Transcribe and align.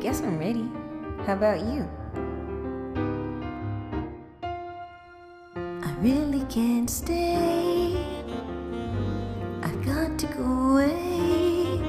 guess 0.00 0.20
I'm 0.20 0.38
ready. 0.38 0.68
How 1.26 1.32
about 1.32 1.58
you? 1.60 1.88
I 5.56 5.92
really 6.00 6.44
can't 6.44 6.88
stay. 6.88 7.96
I've 9.60 9.84
got 9.84 10.16
to 10.18 10.26
go 10.28 10.44
away. 10.44 11.80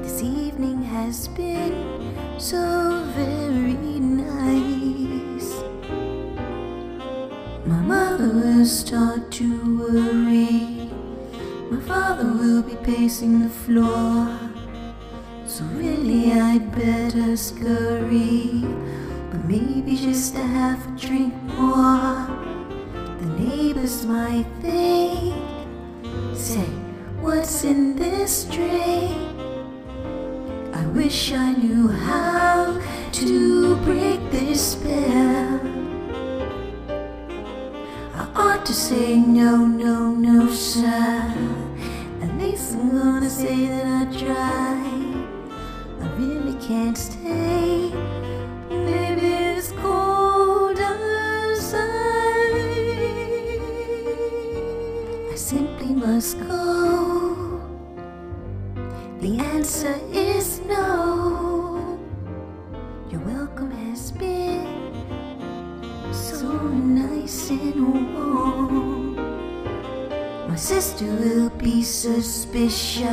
This 0.00 0.22
evening 0.22 0.80
has 0.82 1.26
been 1.28 2.14
so 2.38 3.04
very 3.16 3.98
nice. 3.98 5.60
My 7.66 7.80
mother 7.80 8.28
will 8.28 8.64
start 8.64 9.32
to 9.32 9.78
worry. 9.78 10.88
My 11.68 11.80
father 11.80 12.26
will 12.26 12.62
be 12.62 12.76
pacing 12.76 13.40
the 13.40 13.50
floor. 13.50 14.43
I'd 16.54 16.70
better 16.70 17.36
scurry. 17.36 18.62
But 19.28 19.44
maybe 19.44 19.96
just 19.96 20.36
a 20.36 20.42
half 20.42 20.86
a 20.86 20.90
drink 20.96 21.34
more. 21.58 22.28
The 23.18 23.26
neighbors 23.42 24.06
might 24.06 24.46
think, 24.62 25.34
say, 26.32 26.68
what's 27.20 27.64
in 27.64 27.96
this 27.96 28.44
drink? 28.44 29.18
I 30.72 30.86
wish 30.94 31.32
I 31.32 31.54
knew 31.54 31.88
how 31.88 32.80
to 33.10 33.76
break 33.78 34.20
this 34.30 34.74
spell. 34.74 35.60
I 38.14 38.28
ought 38.36 38.64
to 38.64 38.72
say 38.72 39.16
no, 39.16 39.66
no, 39.66 40.14
no, 40.14 40.48
sir. 40.54 41.34
At 42.22 42.38
least 42.38 42.74
I'm 42.74 42.90
gonna 42.90 43.28
say 43.28 43.66
that 43.66 43.83
I 55.34 55.36
simply 55.36 55.92
must 55.92 56.38
go. 56.38 57.60
The 59.18 59.36
answer 59.40 59.98
is 60.12 60.60
no. 60.60 61.98
Your 63.10 63.20
welcome 63.22 63.72
has 63.72 64.12
been 64.12 64.94
so 66.12 66.52
nice 66.68 67.50
and 67.50 68.14
warm. 68.14 69.16
My 70.48 70.54
sister 70.54 71.04
will 71.04 71.50
be 71.50 71.82
suspicious. 71.82 73.08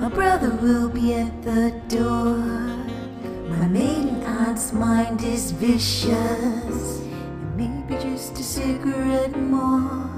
My 0.00 0.08
brother 0.08 0.50
will 0.50 0.88
be 0.88 1.14
at 1.14 1.42
the 1.44 1.80
door. 1.86 2.38
My 3.54 3.68
maiden 3.68 4.20
aunt's 4.24 4.72
mind 4.72 5.22
is 5.22 5.52
vicious. 5.52 6.98
And 6.98 7.56
maybe 7.56 7.94
just 8.02 8.36
a 8.40 8.42
cigarette 8.42 9.38
more. 9.38 10.17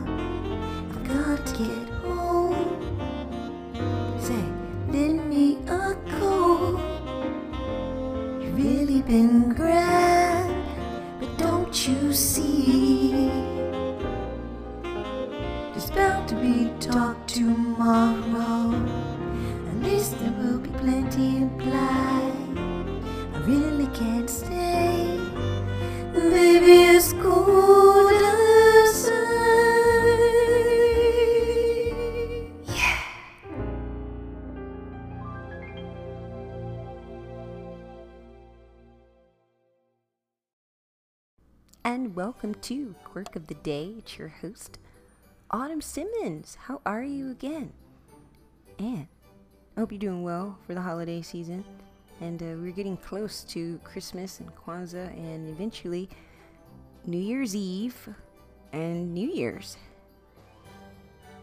And 41.83 42.15
welcome 42.15 42.53
to 42.55 42.95
Quirk 43.05 43.37
of 43.37 43.47
the 43.47 43.55
Day. 43.55 43.95
It's 43.97 44.19
your 44.19 44.29
host, 44.29 44.79
Autumn 45.51 45.81
Simmons. 45.81 46.59
How 46.67 46.83
are 46.85 47.03
you 47.03 47.31
again? 47.31 47.73
And 48.79 49.09
I 49.75 49.81
hope 49.81 49.91
you're 49.91 49.99
doing 49.99 50.23
well 50.23 50.59
for 50.67 50.75
the 50.75 50.83
holiday 50.83 51.23
season. 51.23 51.65
And 52.21 52.43
uh, 52.43 52.57
we're 52.61 52.73
getting 52.73 52.99
close 52.99 53.45
to 53.45 53.81
Christmas 53.83 54.41
and 54.41 54.55
Kwanzaa 54.55 55.09
and 55.17 55.49
eventually 55.49 56.11
New 57.07 57.19
Year's 57.19 57.57
Eve 57.57 58.11
and 58.75 59.15
New 59.15 59.31
Year's. 59.31 59.79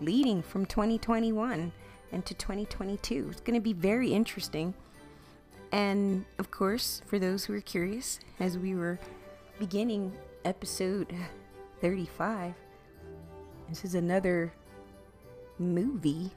Leading 0.02 0.44
from 0.44 0.68
2021 0.68 1.72
into 2.12 2.34
2022. 2.36 3.30
It's 3.32 3.42
going 3.42 3.56
to 3.56 3.60
be 3.60 3.74
very 3.74 4.14
interesting. 4.14 4.76
And 5.72 6.26
of 6.38 6.52
course, 6.52 7.02
for 7.08 7.18
those 7.18 7.46
who 7.46 7.56
are 7.56 7.62
curious, 7.62 8.20
as 8.40 8.56
we 8.56 8.76
were 8.76 9.00
beginning 9.58 10.14
episode 10.48 11.14
35, 11.82 12.54
this 13.68 13.84
is 13.84 13.96
another 13.96 14.54
movie, 15.60 16.32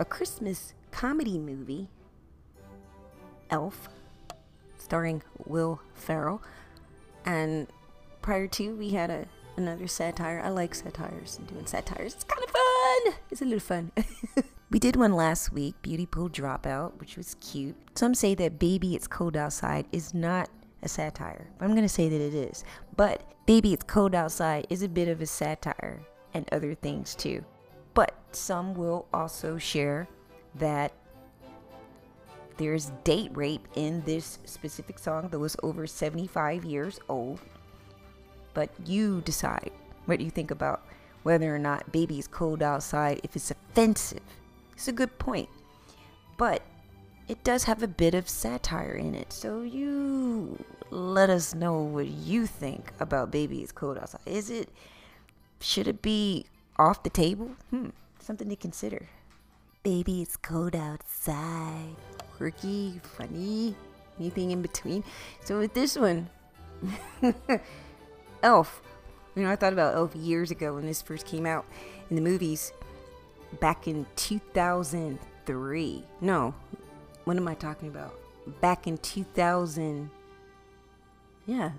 a 0.00 0.04
Christmas 0.04 0.74
comedy 0.90 1.38
movie, 1.38 1.88
Elf, 3.48 3.88
starring 4.76 5.22
Will 5.46 5.80
Ferrell. 5.94 6.42
And 7.24 7.68
prior 8.22 8.48
to, 8.48 8.74
we 8.74 8.90
had 8.90 9.08
a 9.08 9.28
another 9.56 9.86
satire. 9.86 10.40
I 10.44 10.48
like 10.48 10.74
satires 10.74 11.38
and 11.38 11.46
doing 11.46 11.66
satires. 11.66 12.14
It's 12.14 12.24
kind 12.24 12.42
of 12.42 12.50
fun. 12.50 13.14
It's 13.30 13.40
a 13.40 13.44
little 13.44 13.60
fun. 13.60 13.92
we 14.70 14.80
did 14.80 14.96
one 14.96 15.12
last 15.12 15.52
week, 15.52 15.76
Beauty 15.82 16.06
Pool 16.06 16.28
Dropout, 16.28 16.98
which 16.98 17.16
was 17.16 17.36
cute. 17.40 17.76
Some 17.94 18.16
say 18.16 18.34
that 18.34 18.58
Baby 18.58 18.96
It's 18.96 19.06
Cold 19.06 19.36
Outside 19.36 19.86
is 19.92 20.12
not 20.12 20.50
a 20.82 20.88
satire, 20.88 21.48
but 21.58 21.64
I'm 21.64 21.72
to 21.82 21.88
say 21.88 22.08
that 22.08 22.20
it 22.20 22.34
is. 22.34 22.64
But 22.96 23.22
Baby 23.46 23.72
It's 23.72 23.84
Cold 23.84 24.14
Outside 24.14 24.66
is 24.70 24.82
a 24.82 24.88
bit 24.88 25.08
of 25.08 25.20
a 25.20 25.26
satire 25.26 26.00
and 26.34 26.48
other 26.52 26.74
things 26.74 27.14
too. 27.14 27.44
But 27.94 28.14
some 28.32 28.74
will 28.74 29.06
also 29.12 29.58
share 29.58 30.08
that 30.54 30.92
there's 32.56 32.92
date 33.04 33.30
rape 33.34 33.66
in 33.74 34.02
this 34.02 34.38
specific 34.44 34.98
song 34.98 35.28
that 35.28 35.38
was 35.38 35.56
over 35.62 35.86
75 35.86 36.64
years 36.64 37.00
old. 37.08 37.40
But 38.54 38.70
you 38.84 39.22
decide 39.22 39.70
what 40.06 40.20
you 40.20 40.30
think 40.30 40.50
about 40.50 40.86
whether 41.22 41.54
or 41.54 41.58
not 41.58 41.90
baby 41.92 42.18
is 42.18 42.26
cold 42.26 42.62
outside, 42.62 43.20
if 43.22 43.36
it's 43.36 43.50
offensive. 43.50 44.22
It's 44.72 44.88
a 44.88 44.92
good 44.92 45.18
point. 45.18 45.48
But 46.36 46.62
it 47.32 47.42
does 47.44 47.64
have 47.64 47.82
a 47.82 47.88
bit 47.88 48.12
of 48.14 48.28
satire 48.28 48.92
in 48.92 49.14
it. 49.14 49.32
So 49.32 49.62
you 49.62 50.62
let 50.90 51.30
us 51.30 51.54
know 51.54 51.80
what 51.80 52.08
you 52.08 52.46
think 52.46 52.92
about 53.00 53.30
baby 53.30 53.62
is 53.62 53.72
cold 53.72 53.96
outside. 53.96 54.20
Is 54.26 54.50
it 54.50 54.68
should 55.58 55.88
it 55.88 56.02
be 56.02 56.44
off 56.78 57.02
the 57.02 57.08
table? 57.08 57.52
Hmm, 57.70 57.88
something 58.20 58.50
to 58.50 58.56
consider. 58.56 59.08
Baby, 59.82 60.20
it's 60.20 60.36
cold 60.36 60.76
outside. 60.76 61.96
Quirky, 62.36 63.00
funny, 63.02 63.74
anything 64.20 64.50
in 64.50 64.60
between. 64.60 65.02
So 65.42 65.58
with 65.58 65.72
this 65.72 65.96
one, 65.96 66.28
Elf. 68.42 68.82
You 69.34 69.44
know, 69.44 69.50
I 69.50 69.56
thought 69.56 69.72
about 69.72 69.94
Elf 69.94 70.14
years 70.14 70.50
ago 70.50 70.74
when 70.74 70.84
this 70.84 71.00
first 71.00 71.24
came 71.24 71.46
out 71.46 71.64
in 72.10 72.16
the 72.16 72.22
movies 72.22 72.74
back 73.58 73.88
in 73.88 74.04
2003. 74.16 76.04
No, 76.20 76.54
what 77.24 77.36
am 77.36 77.48
I 77.48 77.54
talking 77.54 77.88
about? 77.88 78.14
Back 78.60 78.86
in 78.86 78.98
2000. 78.98 80.10
Yeah, 81.46 81.72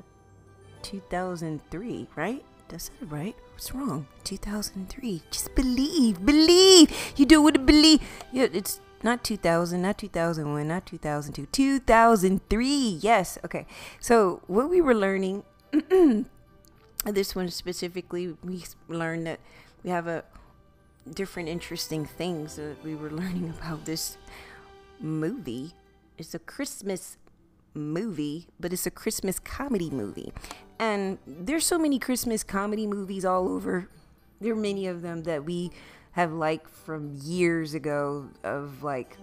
2003, 0.82 2.08
right? 2.16 2.44
I 2.70 2.90
it 3.02 3.08
right? 3.10 3.36
What's 3.54 3.74
wrong? 3.74 4.08
2003. 4.24 5.22
Just 5.30 5.54
believe. 5.56 6.26
Believe. 6.26 6.92
You 7.16 7.26
do 7.26 7.42
what 7.42 7.66
believe. 7.66 8.02
Yeah, 8.32 8.48
it's 8.52 8.82
not 9.04 9.24
2000, 9.24 9.82
not 9.82 9.98
2001, 9.98 10.68
not 10.68 10.86
2002. 10.86 11.46
2003. 11.46 13.00
Yes. 13.02 13.38
Okay. 13.46 13.66
So, 14.00 14.42
what 14.48 14.70
we 14.70 14.82
were 14.82 14.96
learning, 14.96 15.44
this 17.06 17.36
one 17.36 17.50
specifically, 17.50 18.36
we 18.44 18.64
learned 18.88 19.28
that 19.28 19.40
we 19.84 19.90
have 19.90 20.08
a 20.08 20.24
different 21.12 21.50
interesting 21.50 22.06
things 22.06 22.56
that 22.56 22.84
we 22.84 22.96
were 22.96 23.12
learning 23.22 23.54
about 23.58 23.86
this 23.86 24.18
movie. 25.00 25.74
It's 26.18 26.34
a 26.34 26.40
Christmas 26.40 27.18
movie, 27.74 28.48
but 28.60 28.74
it's 28.74 28.86
a 28.86 28.92
Christmas 28.92 29.40
comedy 29.40 29.90
movie. 29.90 30.32
And 30.80 31.18
there's 31.26 31.66
so 31.66 31.78
many 31.78 32.00
Christmas 32.00 32.44
comedy 32.44 32.88
movies 32.88 33.26
all 33.26 33.48
over. 33.50 33.88
There 34.42 34.54
are 34.54 34.58
many 34.58 34.88
of 34.88 35.02
them 35.02 35.24
that 35.24 35.46
we 35.46 35.72
have 36.14 36.32
liked 36.32 36.70
from 36.70 37.18
years 37.24 37.74
ago 37.74 38.30
of 38.44 38.84
like 38.84 39.18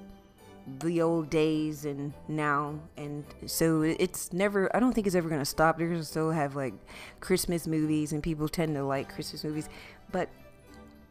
the 0.79 1.01
old 1.01 1.31
days 1.31 1.85
and 1.85 2.13
now 2.29 2.79
and 2.97 3.25
so 3.47 3.83
it's 3.83 4.33
never 4.33 4.75
i 4.77 4.79
don't 4.79 4.93
think 4.93 5.07
it's 5.07 5.17
ever 5.17 5.29
going 5.29 5.41
to 5.41 5.45
stop 5.45 5.79
they're 5.79 5.89
going 5.89 5.99
to 5.99 6.05
still 6.05 6.31
have 6.31 6.55
like 6.55 6.75
christmas 7.19 7.67
movies 7.67 8.13
and 8.13 8.23
people 8.23 8.49
tend 8.49 8.75
to 8.75 8.85
like 8.85 9.13
christmas 9.13 9.43
movies 9.43 9.69
but 10.13 10.29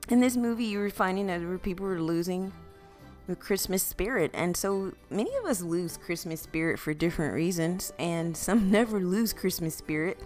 in 0.09 0.19
this 0.21 0.37
movie 0.37 0.65
you 0.65 0.79
were 0.79 0.89
finding 0.89 1.27
that 1.27 1.41
people 1.61 1.85
were 1.85 2.01
losing 2.01 2.53
the 3.29 3.35
christmas 3.35 3.83
spirit 3.83 4.31
and 4.33 4.57
so 4.57 4.91
many 5.11 5.29
of 5.37 5.45
us 5.45 5.61
lose 5.61 5.97
christmas 5.97 6.41
spirit 6.41 6.79
for 6.79 6.95
different 6.95 7.31
reasons 7.31 7.93
and 7.99 8.35
some 8.35 8.71
never 8.79 8.99
lose 8.99 9.33
christmas 9.33 9.75
spirit 9.75 10.19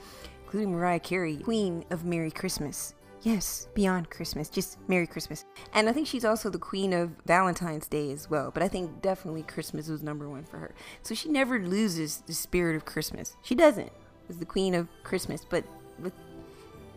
including 0.46 0.72
mariah 0.72 1.00
carey 1.00 1.36
queen 1.36 1.84
of 1.90 2.06
merry 2.06 2.32
christmas 2.32 2.96
Yes, 3.24 3.70
beyond 3.74 4.10
Christmas, 4.10 4.50
just 4.50 4.78
Merry 4.90 5.08
Christmas. 5.08 5.46
And 5.74 5.88
I 5.88 5.94
think 5.94 6.08
she's 6.08 6.26
also 6.26 6.50
the 6.50 6.60
queen 6.60 6.92
of 6.92 7.12
Valentine's 7.26 7.88
Day 7.88 8.12
as 8.12 8.30
well, 8.30 8.52
but 8.52 8.62
I 8.62 8.68
think 8.68 9.02
definitely 9.02 9.44
Christmas 9.44 9.88
was 9.88 10.04
number 10.04 10.28
one 10.28 10.44
for 10.44 10.58
her. 10.58 10.76
So 11.04 11.16
she 11.16 11.30
never 11.30 11.58
loses 11.58 12.18
the 12.28 12.34
spirit 12.34 12.76
of 12.76 12.84
Christmas. 12.84 13.38
She 13.42 13.56
doesn't. 13.56 13.94
As 14.28 14.40
the 14.40 14.46
queen 14.46 14.76
of 14.76 14.90
Christmas, 15.04 15.46
but 15.50 15.64
with 16.00 16.12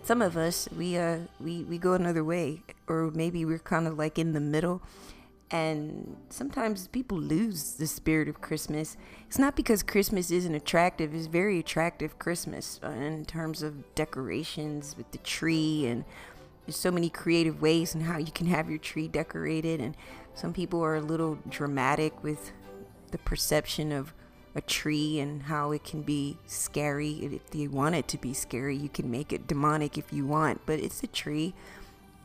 some 0.03 0.20
of 0.20 0.37
us, 0.37 0.69
we 0.76 0.97
uh 0.97 1.19
we 1.38 1.62
we 1.62 1.79
go 1.79 1.93
another 1.93 2.25
way, 2.25 2.62
or 2.88 3.12
maybe 3.14 3.44
we're 3.44 3.61
kind 3.61 3.87
of 3.87 3.97
like 3.97 4.19
in 4.19 4.32
the 4.32 4.41
middle. 4.41 4.82
And 5.50 6.16
sometimes 6.28 6.88
people 6.88 7.19
lose 7.19 7.75
the 7.75 7.87
spirit 7.87 8.28
of 8.28 8.40
Christmas. 8.40 8.96
It's 9.28 9.38
not 9.38 9.54
because 9.54 9.82
Christmas 9.84 10.32
isn't 10.32 10.54
attractive. 10.54 11.14
It's 11.14 11.26
very 11.26 11.60
attractive 11.60 12.19
Christmas 12.19 12.81
uh, 12.82 12.90
in 12.90 13.25
terms 13.25 13.62
of 13.62 13.94
decorations 13.94 14.96
with 14.96 15.10
the 15.12 15.19
tree 15.19 15.87
and 15.87 16.04
there's 16.66 16.76
so 16.76 16.90
many 16.90 17.08
creative 17.08 17.62
ways 17.62 17.94
and 17.94 18.02
how 18.02 18.19
you 18.19 18.32
can 18.32 18.48
have 18.48 18.69
your 18.69 18.78
tree 18.78 19.06
decorated 19.06 19.81
and 19.81 19.96
some 20.34 20.52
people 20.52 20.82
are 20.82 20.96
a 20.96 21.00
little 21.00 21.38
dramatic 21.48 22.22
with 22.22 22.52
the 23.12 23.19
perception 23.19 23.93
of 23.93 24.12
a 24.56 24.60
tree 24.60 25.20
and 25.20 25.44
how 25.44 25.70
it 25.70 25.84
can 25.84 26.02
be 26.02 26.38
scary 26.46 27.40
if 27.48 27.54
you 27.54 27.70
want 27.70 27.94
it 27.94 28.08
to 28.08 28.19
be 28.19 28.34
scary 28.34 28.76
you 28.76 28.88
can 28.88 29.10
make 29.10 29.32
it 29.32 29.46
demonic 29.46 29.96
if 29.96 30.12
you 30.12 30.26
want 30.26 30.60
but 30.66 30.81
it's 30.81 31.02
a 31.02 31.06
tree 31.06 31.54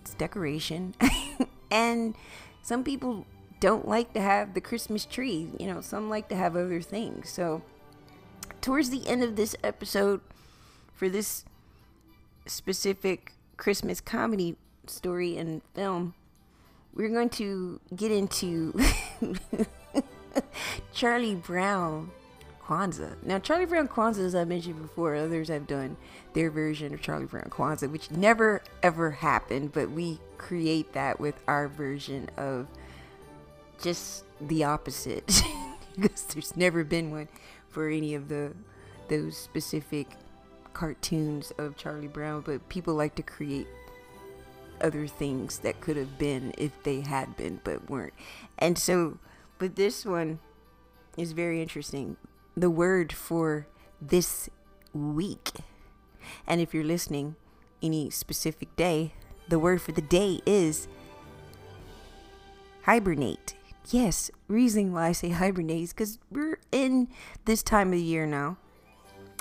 it's 0.02 0.14
decoration 0.16 0.96
and 1.72 2.16
some 2.62 2.84
people 2.84 3.26
don't 3.60 3.88
like 3.88 4.14
to 4.14 4.22
have 4.22 4.54
the 4.54 4.62
Christmas 4.62 5.06
tree. 5.06 5.50
You 5.60 5.68
know, 5.68 5.82
some 5.82 6.10
like 6.10 6.30
to 6.30 6.36
have 6.36 6.56
other 6.56 6.82
things. 6.82 7.30
So, 7.30 7.62
towards 8.62 8.90
the 8.90 9.08
end 9.08 9.24
of 9.24 9.36
this 9.36 9.56
episode, 9.64 10.22
for 10.94 11.10
this 11.10 11.46
specific 12.46 13.34
Christmas 13.58 14.02
comedy 14.02 14.56
story 14.88 15.38
and 15.38 15.62
film, 15.74 16.14
we're 16.94 17.10
going 17.10 17.30
to 17.30 17.80
get 17.96 18.12
into 18.12 18.80
Charlie 20.94 21.36
Brown 21.36 22.12
Kwanzaa. 22.72 23.22
Now, 23.24 23.38
Charlie 23.38 23.66
Brown 23.66 23.90
Kwanzaa, 23.90 24.26
as 24.26 24.34
I 24.34 24.46
mentioned 24.46 24.82
before, 24.82 25.14
others 25.16 25.50
have 25.50 25.68
done 25.68 25.98
their 26.34 26.50
version 26.50 26.94
of 26.94 27.02
Charlie 27.02 27.26
Brown 27.26 27.50
Kwanzaa, 27.50 27.92
which 27.92 28.10
never 28.12 28.62
ever 28.82 29.12
happened, 29.12 29.74
but 29.74 29.92
we 29.92 30.22
create 30.38 30.94
that 30.94 31.20
with 31.20 31.36
our 31.50 31.68
version 31.68 32.30
of 32.38 32.68
just 33.82 34.24
the 34.40 34.64
opposite 34.64 35.44
because 36.00 36.24
there's 36.26 36.56
never 36.56 36.86
been 36.86 37.12
one 37.12 37.28
for 37.68 37.90
any 37.90 38.16
of 38.16 38.30
the 38.30 38.54
those 39.10 39.36
specific 39.36 40.08
cartoons 40.72 41.52
of 41.58 41.76
Charlie 41.76 42.08
Brown, 42.08 42.40
but 42.40 42.70
people 42.70 42.94
like 42.94 43.16
to 43.16 43.24
create 43.24 43.68
other 44.80 45.08
things 45.08 45.60
that 45.60 45.82
could 45.82 45.98
have 45.98 46.18
been 46.18 46.54
if 46.58 46.72
they 46.84 47.02
had 47.02 47.36
been 47.36 47.60
but 47.66 47.90
weren't. 47.90 48.14
And 48.58 48.80
so, 48.80 49.18
but 49.60 49.76
this 49.76 50.06
one 50.06 50.40
is 51.18 51.34
very 51.34 51.62
interesting 51.62 52.16
the 52.62 52.70
word 52.70 53.12
for 53.12 53.68
this 54.00 54.50
week. 54.94 55.52
And 56.46 56.62
if 56.62 56.74
you're 56.74 56.84
listening 56.84 57.36
any 57.82 58.10
specific 58.12 58.76
day, 58.76 59.14
the 59.50 59.58
word 59.58 59.82
for 59.82 59.92
the 59.92 60.02
day 60.02 60.42
is 60.46 60.88
hibernate. 62.84 63.56
Yes, 63.90 64.30
reason 64.48 64.94
why 64.94 65.08
I 65.08 65.12
say 65.12 65.30
hibernate 65.30 65.82
is 65.82 65.94
because 65.94 66.20
we're 66.30 66.60
in 66.72 67.08
this 67.46 67.64
time 67.64 67.94
of 67.94 68.00
year 68.00 68.28
now. 68.28 68.58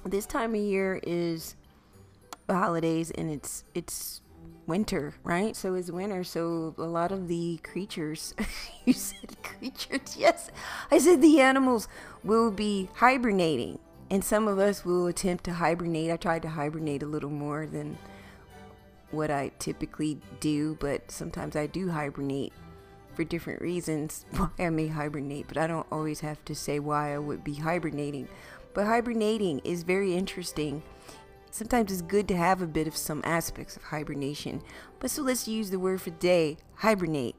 This 0.04 0.24
time 0.24 0.54
of 0.54 0.60
year 0.60 0.98
is 1.02 1.56
the 2.46 2.54
holidays 2.54 3.10
and 3.10 3.30
it's 3.30 3.64
it's 3.74 4.22
winter, 4.70 5.12
right? 5.24 5.54
So 5.54 5.74
it's 5.74 5.90
winter. 5.90 6.24
So 6.24 6.74
a 6.78 6.84
lot 6.84 7.12
of 7.12 7.28
the 7.28 7.58
creatures, 7.62 8.34
you 8.86 8.94
said 8.94 9.42
creatures, 9.42 10.16
yes. 10.16 10.50
I 10.90 10.98
said 10.98 11.20
the 11.20 11.40
animals 11.40 11.88
will 12.24 12.50
be 12.50 12.88
hibernating. 12.94 13.80
And 14.08 14.24
some 14.24 14.48
of 14.48 14.58
us 14.58 14.84
will 14.84 15.06
attempt 15.06 15.44
to 15.44 15.52
hibernate. 15.52 16.10
I 16.10 16.16
tried 16.16 16.42
to 16.42 16.48
hibernate 16.48 17.02
a 17.02 17.06
little 17.06 17.30
more 17.30 17.66
than 17.66 17.98
what 19.10 19.30
I 19.30 19.52
typically 19.58 20.18
do, 20.38 20.76
but 20.80 21.10
sometimes 21.10 21.56
I 21.56 21.66
do 21.66 21.90
hibernate 21.90 22.52
for 23.14 23.24
different 23.24 23.60
reasons 23.60 24.24
why 24.36 24.50
I 24.58 24.70
may 24.70 24.86
hibernate, 24.86 25.46
but 25.48 25.58
I 25.58 25.66
don't 25.66 25.86
always 25.92 26.20
have 26.20 26.44
to 26.46 26.54
say 26.54 26.78
why 26.78 27.14
I 27.14 27.18
would 27.18 27.44
be 27.44 27.54
hibernating. 27.54 28.28
But 28.72 28.86
hibernating 28.86 29.60
is 29.64 29.82
very 29.82 30.14
interesting 30.14 30.82
sometimes 31.50 31.92
it's 31.92 32.02
good 32.02 32.28
to 32.28 32.36
have 32.36 32.62
a 32.62 32.66
bit 32.66 32.86
of 32.86 32.96
some 32.96 33.20
aspects 33.24 33.76
of 33.76 33.84
hibernation. 33.84 34.62
But 34.98 35.10
so 35.10 35.22
let's 35.22 35.48
use 35.48 35.70
the 35.70 35.78
word 35.78 36.00
for 36.00 36.10
day 36.10 36.58
hibernate. 36.76 37.36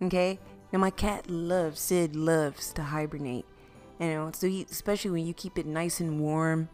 Okay? 0.00 0.38
Now, 0.72 0.78
my 0.78 0.90
cat 0.90 1.28
loves, 1.28 1.80
Sid 1.80 2.16
loves 2.16 2.72
to 2.74 2.82
hibernate. 2.82 3.44
You 4.00 4.08
know, 4.08 4.30
so 4.34 4.48
he, 4.48 4.66
especially 4.70 5.10
when 5.10 5.26
you 5.26 5.34
keep 5.34 5.58
it 5.58 5.66
nice 5.66 6.00
and 6.00 6.20
warm, 6.20 6.68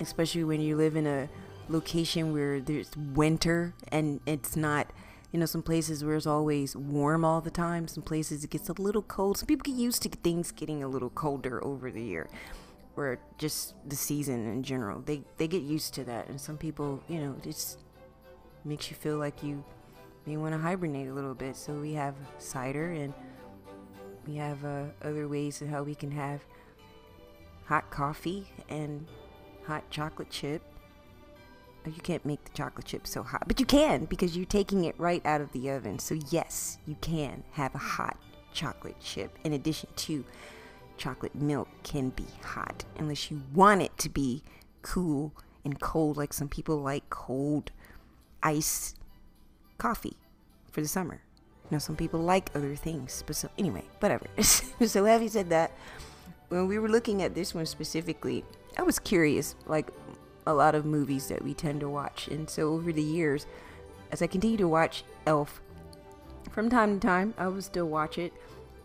especially 0.00 0.44
when 0.44 0.60
you 0.60 0.76
live 0.76 0.96
in 0.96 1.06
a 1.06 1.28
location 1.68 2.32
where 2.32 2.60
there's 2.60 2.90
winter 2.96 3.74
and 3.88 4.20
it's 4.26 4.56
not, 4.56 4.92
you 5.32 5.38
know, 5.38 5.46
some 5.46 5.62
places 5.62 6.04
where 6.04 6.16
it's 6.16 6.26
always 6.26 6.76
warm 6.76 7.24
all 7.24 7.40
the 7.40 7.50
time, 7.50 7.86
some 7.88 8.02
places 8.02 8.44
it 8.44 8.50
gets 8.50 8.68
a 8.68 8.72
little 8.72 9.02
cold. 9.02 9.38
Some 9.38 9.46
people 9.46 9.62
get 9.62 9.80
used 9.80 10.02
to 10.02 10.08
things 10.08 10.50
getting 10.50 10.82
a 10.82 10.88
little 10.88 11.10
colder 11.10 11.64
over 11.64 11.90
the 11.90 12.02
year 12.02 12.28
or 13.00 13.18
just 13.38 13.74
the 13.88 13.96
season 13.96 14.46
in 14.46 14.62
general. 14.62 15.00
They 15.00 15.22
they 15.36 15.48
get 15.48 15.62
used 15.62 15.94
to 15.94 16.04
that, 16.04 16.28
and 16.28 16.40
some 16.40 16.56
people, 16.56 17.02
you 17.08 17.20
know, 17.20 17.34
it 17.38 17.44
just 17.44 17.78
makes 18.64 18.90
you 18.90 18.96
feel 18.96 19.16
like 19.16 19.42
you 19.42 19.64
may 20.26 20.36
want 20.36 20.54
to 20.54 20.58
hibernate 20.58 21.08
a 21.08 21.14
little 21.14 21.34
bit. 21.34 21.56
So 21.56 21.72
we 21.72 21.94
have 21.94 22.14
cider, 22.38 22.90
and 22.90 23.12
we 24.26 24.36
have 24.36 24.64
uh, 24.64 24.84
other 25.02 25.28
ways 25.28 25.62
of 25.62 25.68
how 25.68 25.82
we 25.82 25.94
can 25.94 26.10
have 26.10 26.42
hot 27.64 27.90
coffee 27.90 28.46
and 28.68 29.06
hot 29.64 29.88
chocolate 29.90 30.30
chip. 30.30 30.62
Oh, 31.86 31.88
you 31.88 32.02
can't 32.02 32.26
make 32.26 32.44
the 32.44 32.50
chocolate 32.50 32.84
chip 32.84 33.06
so 33.06 33.22
hot, 33.22 33.44
but 33.46 33.58
you 33.58 33.64
can 33.64 34.04
because 34.04 34.36
you're 34.36 34.44
taking 34.44 34.84
it 34.84 34.94
right 34.98 35.24
out 35.24 35.40
of 35.40 35.50
the 35.52 35.70
oven. 35.70 35.98
So 35.98 36.18
yes, 36.30 36.76
you 36.86 36.96
can 37.00 37.42
have 37.52 37.74
a 37.74 37.78
hot 37.78 38.18
chocolate 38.52 39.00
chip 39.00 39.38
in 39.44 39.54
addition 39.54 39.88
to 39.96 40.24
chocolate 41.00 41.34
milk 41.34 41.68
can 41.82 42.10
be 42.10 42.26
hot 42.44 42.84
unless 42.98 43.30
you 43.30 43.42
want 43.54 43.80
it 43.80 43.96
to 43.98 44.10
be 44.10 44.42
cool 44.82 45.32
and 45.64 45.80
cold, 45.80 46.16
like 46.16 46.32
some 46.32 46.48
people 46.48 46.76
like 46.76 47.08
cold 47.10 47.72
ice 48.42 48.94
coffee 49.78 50.16
for 50.70 50.82
the 50.82 50.88
summer. 50.88 51.22
You 51.64 51.76
know, 51.76 51.78
some 51.78 51.96
people 51.96 52.20
like 52.20 52.50
other 52.54 52.76
things, 52.76 53.24
but 53.26 53.34
so 53.34 53.48
anyway, 53.58 53.84
whatever. 54.00 54.26
so 54.42 55.04
having 55.04 55.28
said 55.28 55.48
that, 55.50 55.72
when 56.48 56.66
we 56.66 56.78
were 56.78 56.88
looking 56.88 57.22
at 57.22 57.34
this 57.34 57.54
one 57.54 57.66
specifically, 57.66 58.44
I 58.76 58.82
was 58.82 58.98
curious, 58.98 59.54
like 59.66 59.90
a 60.46 60.52
lot 60.52 60.74
of 60.74 60.84
movies 60.84 61.28
that 61.28 61.42
we 61.42 61.54
tend 61.54 61.80
to 61.80 61.88
watch, 61.88 62.28
and 62.28 62.50
so 62.50 62.72
over 62.74 62.92
the 62.92 63.02
years, 63.02 63.46
as 64.12 64.20
I 64.20 64.26
continue 64.26 64.58
to 64.58 64.68
watch 64.68 65.04
Elf, 65.26 65.62
from 66.50 66.68
time 66.68 66.98
to 66.98 67.06
time, 67.06 67.32
I 67.38 67.48
would 67.48 67.64
still 67.64 67.86
watch 67.86 68.18
it 68.18 68.32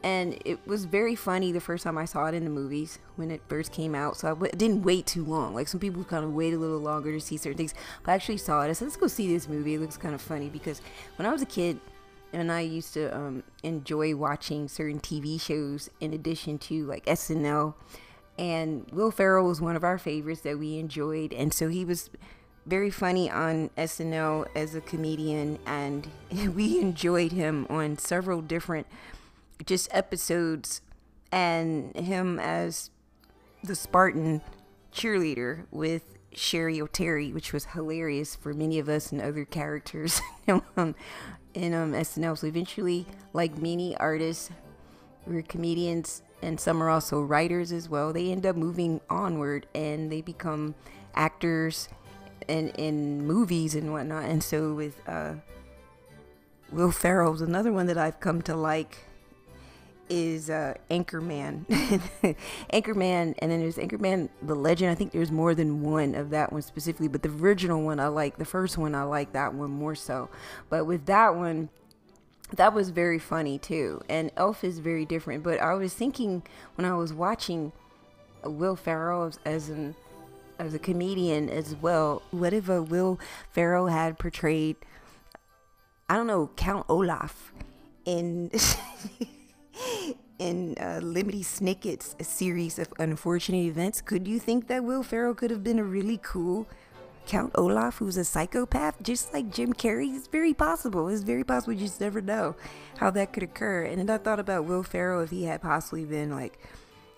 and 0.05 0.37
it 0.45 0.59
was 0.67 0.85
very 0.85 1.15
funny 1.15 1.51
the 1.51 1.59
first 1.59 1.83
time 1.83 1.97
I 1.97 2.05
saw 2.05 2.27
it 2.27 2.35
in 2.35 2.43
the 2.43 2.49
movies 2.51 2.99
when 3.15 3.31
it 3.31 3.41
first 3.47 3.71
came 3.71 3.95
out. 3.95 4.17
So 4.17 4.27
I 4.27 4.31
w- 4.31 4.51
didn't 4.55 4.83
wait 4.83 5.07
too 5.07 5.25
long. 5.25 5.55
Like 5.55 5.67
some 5.67 5.79
people 5.79 6.03
kind 6.03 6.23
of 6.23 6.31
wait 6.31 6.53
a 6.53 6.59
little 6.59 6.77
longer 6.77 7.11
to 7.11 7.19
see 7.19 7.37
certain 7.37 7.57
things, 7.57 7.73
but 8.03 8.11
I 8.11 8.13
actually 8.13 8.37
saw 8.37 8.61
it. 8.61 8.69
I 8.69 8.73
said, 8.73 8.85
"Let's 8.85 8.97
go 8.97 9.07
see 9.07 9.27
this 9.27 9.49
movie. 9.49 9.73
It 9.73 9.81
looks 9.81 9.97
kind 9.97 10.13
of 10.13 10.21
funny." 10.21 10.47
Because 10.47 10.79
when 11.15 11.25
I 11.25 11.31
was 11.31 11.41
a 11.41 11.47
kid, 11.47 11.79
and 12.31 12.51
I 12.51 12.61
used 12.61 12.93
to 12.93 13.15
um, 13.17 13.41
enjoy 13.63 14.15
watching 14.15 14.67
certain 14.67 14.99
TV 14.99 15.41
shows 15.41 15.89
in 15.99 16.13
addition 16.13 16.59
to 16.59 16.85
like 16.85 17.07
SNL, 17.07 17.73
and 18.37 18.85
Will 18.91 19.09
Ferrell 19.09 19.47
was 19.47 19.59
one 19.59 19.75
of 19.75 19.83
our 19.83 19.97
favorites 19.97 20.41
that 20.41 20.59
we 20.59 20.77
enjoyed, 20.77 21.33
and 21.33 21.51
so 21.51 21.67
he 21.67 21.83
was 21.83 22.11
very 22.67 22.91
funny 22.91 23.29
on 23.31 23.71
SNL 23.75 24.49
as 24.55 24.75
a 24.75 24.81
comedian, 24.81 25.57
and 25.65 26.07
we 26.53 26.79
enjoyed 26.79 27.31
him 27.31 27.65
on 27.71 27.97
several 27.97 28.41
different 28.41 28.85
just 29.65 29.87
episodes 29.91 30.81
and 31.31 31.95
him 31.95 32.39
as 32.39 32.89
the 33.63 33.75
Spartan 33.75 34.41
cheerleader 34.93 35.65
with 35.71 36.17
Cheri 36.33 36.79
Oteri, 36.79 37.33
which 37.33 37.53
was 37.53 37.65
hilarious 37.65 38.35
for 38.35 38.53
many 38.53 38.79
of 38.79 38.89
us 38.89 39.11
and 39.11 39.21
other 39.21 39.45
characters 39.45 40.21
um, 40.47 40.95
in 41.53 41.73
um, 41.73 41.93
SNL. 41.93 42.37
So 42.37 42.47
eventually, 42.47 43.05
like 43.33 43.57
many 43.57 43.95
artists, 43.97 44.49
we're 45.25 45.41
comedians 45.41 46.21
and 46.41 46.59
some 46.59 46.81
are 46.83 46.89
also 46.89 47.21
writers 47.21 47.71
as 47.71 47.89
well. 47.89 48.13
They 48.13 48.31
end 48.31 48.45
up 48.45 48.55
moving 48.55 49.01
onward 49.09 49.65
and 49.73 50.11
they 50.11 50.21
become 50.21 50.75
actors 51.15 51.89
in 52.47 52.69
in 52.69 53.25
movies 53.25 53.75
and 53.75 53.91
whatnot. 53.91 54.25
And 54.25 54.43
so 54.43 54.73
with 54.73 55.01
uh, 55.07 55.35
Will 56.71 56.91
Ferrell's 56.91 57.41
another 57.41 57.73
one 57.73 57.87
that 57.87 57.97
I've 57.97 58.19
come 58.19 58.41
to 58.43 58.55
like 58.55 59.05
is 60.09 60.49
uh, 60.49 60.75
Anchorman. 60.89 61.65
Anchorman, 62.73 63.35
and 63.39 63.51
then 63.51 63.59
there's 63.59 63.77
Anchorman 63.77 64.29
the 64.41 64.55
Legend. 64.55 64.91
I 64.91 64.95
think 64.95 65.11
there's 65.11 65.31
more 65.31 65.55
than 65.55 65.81
one 65.81 66.15
of 66.15 66.29
that 66.31 66.51
one 66.51 66.61
specifically, 66.61 67.07
but 67.07 67.23
the 67.23 67.29
original 67.29 67.81
one 67.81 67.99
I 67.99 68.07
like. 68.07 68.37
The 68.37 68.45
first 68.45 68.77
one 68.77 68.95
I 68.95 69.03
like 69.03 69.33
that 69.33 69.53
one 69.53 69.71
more 69.71 69.95
so. 69.95 70.29
But 70.69 70.85
with 70.85 71.05
that 71.05 71.35
one, 71.35 71.69
that 72.53 72.73
was 72.73 72.89
very 72.89 73.19
funny 73.19 73.57
too. 73.57 74.01
And 74.09 74.31
Elf 74.37 74.63
is 74.63 74.79
very 74.79 75.05
different. 75.05 75.43
But 75.43 75.59
I 75.59 75.73
was 75.73 75.93
thinking 75.93 76.43
when 76.75 76.85
I 76.85 76.95
was 76.95 77.13
watching 77.13 77.71
Will 78.43 78.75
Ferrell 78.75 79.31
as, 79.45 79.69
an 79.69 79.95
as 80.59 80.73
a 80.73 80.79
comedian 80.79 81.49
as 81.49 81.75
well, 81.75 82.21
what 82.31 82.53
if 82.53 82.69
a 82.69 82.81
Will 82.81 83.19
Ferrell 83.51 83.87
had 83.87 84.19
portrayed 84.19 84.77
I 86.07 86.15
don't 86.15 86.27
know 86.27 86.51
Count 86.55 86.85
Olaf 86.87 87.51
in 88.05 88.51
in 90.39 90.75
uh, 90.79 90.99
Lemony 91.01 91.43
Snicket's 91.43 92.15
a 92.19 92.23
series 92.23 92.79
of 92.79 92.93
unfortunate 92.99 93.65
events? 93.65 94.01
Could 94.01 94.27
you 94.27 94.39
think 94.39 94.67
that 94.67 94.83
Will 94.83 95.03
Ferrell 95.03 95.33
could 95.33 95.51
have 95.51 95.63
been 95.63 95.79
a 95.79 95.83
really 95.83 96.19
cool 96.21 96.67
Count 97.25 97.51
Olaf, 97.55 97.97
who's 97.97 98.17
a 98.17 98.23
psychopath, 98.23 99.01
just 99.01 99.33
like 99.33 99.51
Jim 99.51 99.73
Carrey, 99.73 100.15
it's 100.15 100.27
very 100.27 100.53
possible. 100.53 101.07
It's 101.07 101.23
very 101.23 101.43
possible. 101.43 101.73
You 101.73 101.79
just 101.79 101.99
never 101.99 102.21
know 102.21 102.55
how 102.97 103.09
that 103.11 103.33
could 103.33 103.43
occur. 103.43 103.83
And 103.83 103.97
then 103.97 104.09
I 104.09 104.17
thought 104.19 104.39
about 104.39 104.65
Will 104.65 104.83
Ferrell 104.83 105.21
if 105.21 105.31
he 105.31 105.45
had 105.45 105.61
possibly 105.61 106.05
been 106.05 106.31
like 106.31 106.59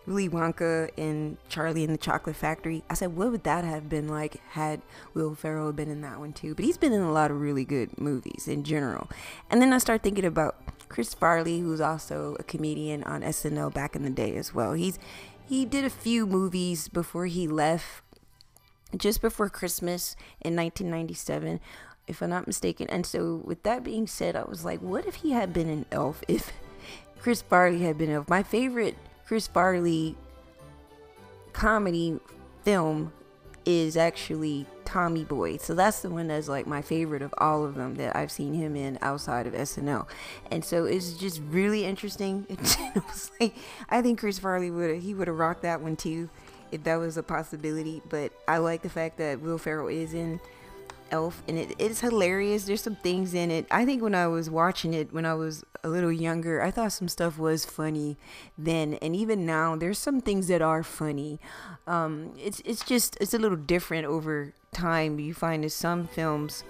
Willy 0.07 0.29
Wonka 0.29 0.89
and 0.97 1.37
Charlie 1.49 1.83
and 1.83 1.93
the 1.93 1.97
Chocolate 1.97 2.37
Factory. 2.37 2.83
I 2.89 2.93
said, 2.93 3.15
what 3.15 3.29
would 3.31 3.43
that 3.43 3.65
have 3.65 3.89
been 3.89 4.07
like 4.07 4.41
had 4.51 4.81
Will 5.13 5.35
Ferrell 5.35 5.73
been 5.73 5.91
in 5.91 6.01
that 6.01 6.19
one 6.19 6.31
too? 6.31 6.55
But 6.55 6.65
he's 6.65 6.77
been 6.77 6.93
in 6.93 7.01
a 7.01 7.11
lot 7.11 7.29
of 7.29 7.41
really 7.41 7.65
good 7.65 7.99
movies 7.99 8.47
in 8.47 8.63
general. 8.63 9.09
And 9.49 9.61
then 9.61 9.73
I 9.73 9.77
start 9.77 10.03
thinking 10.03 10.25
about 10.25 10.55
Chris 10.87 11.13
Farley, 11.13 11.59
who's 11.59 11.81
also 11.81 12.37
a 12.39 12.43
comedian 12.43 13.03
on 13.03 13.21
SNL 13.21 13.73
back 13.73 13.95
in 13.95 14.03
the 14.03 14.09
day 14.09 14.35
as 14.37 14.55
well. 14.55 14.73
He's 14.73 14.97
he 15.45 15.65
did 15.65 15.85
a 15.85 15.89
few 15.89 16.25
movies 16.25 16.87
before 16.87 17.25
he 17.25 17.47
left 17.47 18.01
just 18.95 19.21
before 19.21 19.49
Christmas 19.49 20.15
in 20.41 20.55
1997, 20.55 21.59
if 22.07 22.21
I'm 22.21 22.29
not 22.29 22.47
mistaken. 22.47 22.87
And 22.89 23.05
so, 23.05 23.41
with 23.43 23.63
that 23.63 23.83
being 23.83 24.07
said, 24.07 24.35
I 24.35 24.43
was 24.43 24.63
like, 24.63 24.81
what 24.81 25.05
if 25.05 25.15
he 25.15 25.31
had 25.31 25.53
been 25.53 25.69
an 25.69 25.85
elf? 25.91 26.23
If 26.27 26.51
Chris 27.19 27.41
Farley 27.41 27.79
had 27.79 27.97
been 27.97 28.09
elf? 28.09 28.29
My 28.29 28.43
favorite 28.43 28.97
Chris 29.27 29.45
Farley 29.45 30.15
comedy 31.51 32.17
film 32.63 33.11
is 33.65 33.97
actually 33.97 34.65
Tommy 34.85 35.25
Boy. 35.25 35.57
So 35.57 35.75
that's 35.75 36.01
the 36.01 36.09
one 36.09 36.29
that's 36.29 36.47
like 36.47 36.65
my 36.65 36.81
favorite 36.81 37.21
of 37.21 37.33
all 37.37 37.65
of 37.65 37.75
them 37.75 37.95
that 37.95 38.15
I've 38.15 38.31
seen 38.31 38.53
him 38.53 38.77
in 38.77 38.97
outside 39.01 39.45
of 39.45 39.53
SNL. 39.53 40.07
And 40.49 40.63
so 40.63 40.85
it's 40.85 41.13
just 41.13 41.41
really 41.49 41.83
interesting. 41.83 42.47
like 43.41 43.55
I 43.89 44.01
think 44.01 44.19
Chris 44.19 44.39
Farley 44.39 44.71
would 44.71 45.01
he 45.01 45.13
would 45.13 45.27
have 45.27 45.37
rocked 45.37 45.63
that 45.63 45.81
one 45.81 45.97
too 45.97 46.29
if 46.71 46.83
that 46.85 46.95
was 46.95 47.17
a 47.17 47.23
possibility. 47.23 48.01
But 48.07 48.31
I 48.47 48.59
like 48.59 48.81
the 48.81 48.89
fact 48.89 49.17
that 49.17 49.41
Will 49.41 49.57
Ferrell 49.57 49.89
is 49.89 50.13
in 50.13 50.39
Elf, 51.11 51.43
and 51.47 51.57
it, 51.57 51.75
it's 51.79 52.01
hilarious. 52.01 52.65
There's 52.65 52.81
some 52.81 52.95
things 52.95 53.33
in 53.33 53.51
it. 53.51 53.65
I 53.71 53.85
think 53.85 54.01
when 54.01 54.15
I 54.15 54.27
was 54.27 54.49
watching 54.49 54.93
it 54.93 55.13
when 55.13 55.25
I 55.25 55.33
was 55.33 55.63
a 55.83 55.89
little 55.89 56.11
younger, 56.11 56.61
I 56.61 56.71
thought 56.71 56.91
some 56.91 57.07
stuff 57.07 57.37
was 57.37 57.65
funny 57.65 58.17
then, 58.57 58.95
and 58.95 59.15
even 59.15 59.45
now, 59.45 59.75
there's 59.75 59.99
some 59.99 60.21
things 60.21 60.47
that 60.47 60.61
are 60.61 60.83
funny. 60.83 61.39
Um, 61.85 62.33
it's 62.37 62.61
it's 62.65 62.83
just 62.83 63.17
it's 63.21 63.33
a 63.33 63.39
little 63.39 63.57
different 63.57 64.05
over 64.05 64.53
time. 64.73 65.19
You 65.19 65.33
find 65.33 65.63
that 65.63 65.71
some 65.71 66.07
films 66.07 66.63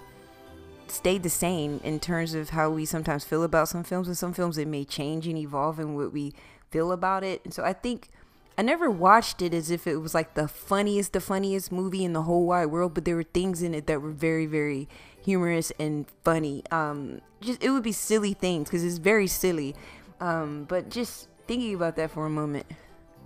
stay 0.87 1.17
the 1.17 1.29
same 1.29 1.81
in 1.83 1.99
terms 1.99 2.33
of 2.33 2.51
how 2.51 2.69
we 2.69 2.85
sometimes 2.85 3.23
feel 3.23 3.43
about 3.43 3.69
some 3.69 3.83
films, 3.83 4.07
and 4.07 4.17
some 4.17 4.33
films 4.33 4.57
it 4.57 4.67
may 4.67 4.85
change 4.85 5.27
and 5.27 5.37
evolve 5.37 5.79
in 5.79 5.95
what 5.95 6.13
we 6.13 6.33
feel 6.69 6.91
about 6.91 7.23
it. 7.23 7.41
And 7.43 7.53
so 7.53 7.63
I 7.63 7.73
think 7.73 8.09
I 8.57 8.63
never 8.63 8.89
watched 8.89 9.43
it 9.43 9.53
as 9.53 9.69
if 9.69 9.85
it 9.85 9.97
was 9.97 10.15
like 10.15 10.33
the 10.33 10.47
funniest, 10.47 11.13
the 11.13 11.21
funniest 11.21 11.71
movie 11.71 12.03
in 12.03 12.13
the 12.13 12.23
whole 12.23 12.47
wide 12.47 12.67
world, 12.67 12.95
but 12.95 13.05
there 13.05 13.15
were 13.15 13.23
things 13.23 13.61
in 13.61 13.75
it 13.75 13.85
that 13.85 14.01
were 14.01 14.11
very, 14.11 14.47
very 14.47 14.89
humorous 15.23 15.71
and 15.79 16.07
funny. 16.23 16.63
Um, 16.71 17.21
just 17.39 17.63
it 17.63 17.69
would 17.69 17.83
be 17.83 17.91
silly 17.91 18.33
things 18.33 18.67
because 18.67 18.83
it's 18.83 18.97
very 18.97 19.27
silly. 19.27 19.75
Um, 20.19 20.65
but 20.67 20.89
just 20.89 21.27
thinking 21.47 21.75
about 21.75 21.97
that 21.97 22.09
for 22.09 22.25
a 22.25 22.31
moment, 22.31 22.65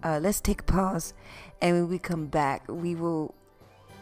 uh, 0.04 0.20
let's 0.22 0.42
take 0.42 0.62
a 0.62 0.64
pause, 0.66 1.14
and 1.62 1.76
when 1.76 1.88
we 1.90 1.98
come 1.98 2.26
back, 2.26 2.66
we 2.68 2.94
will 2.94 3.34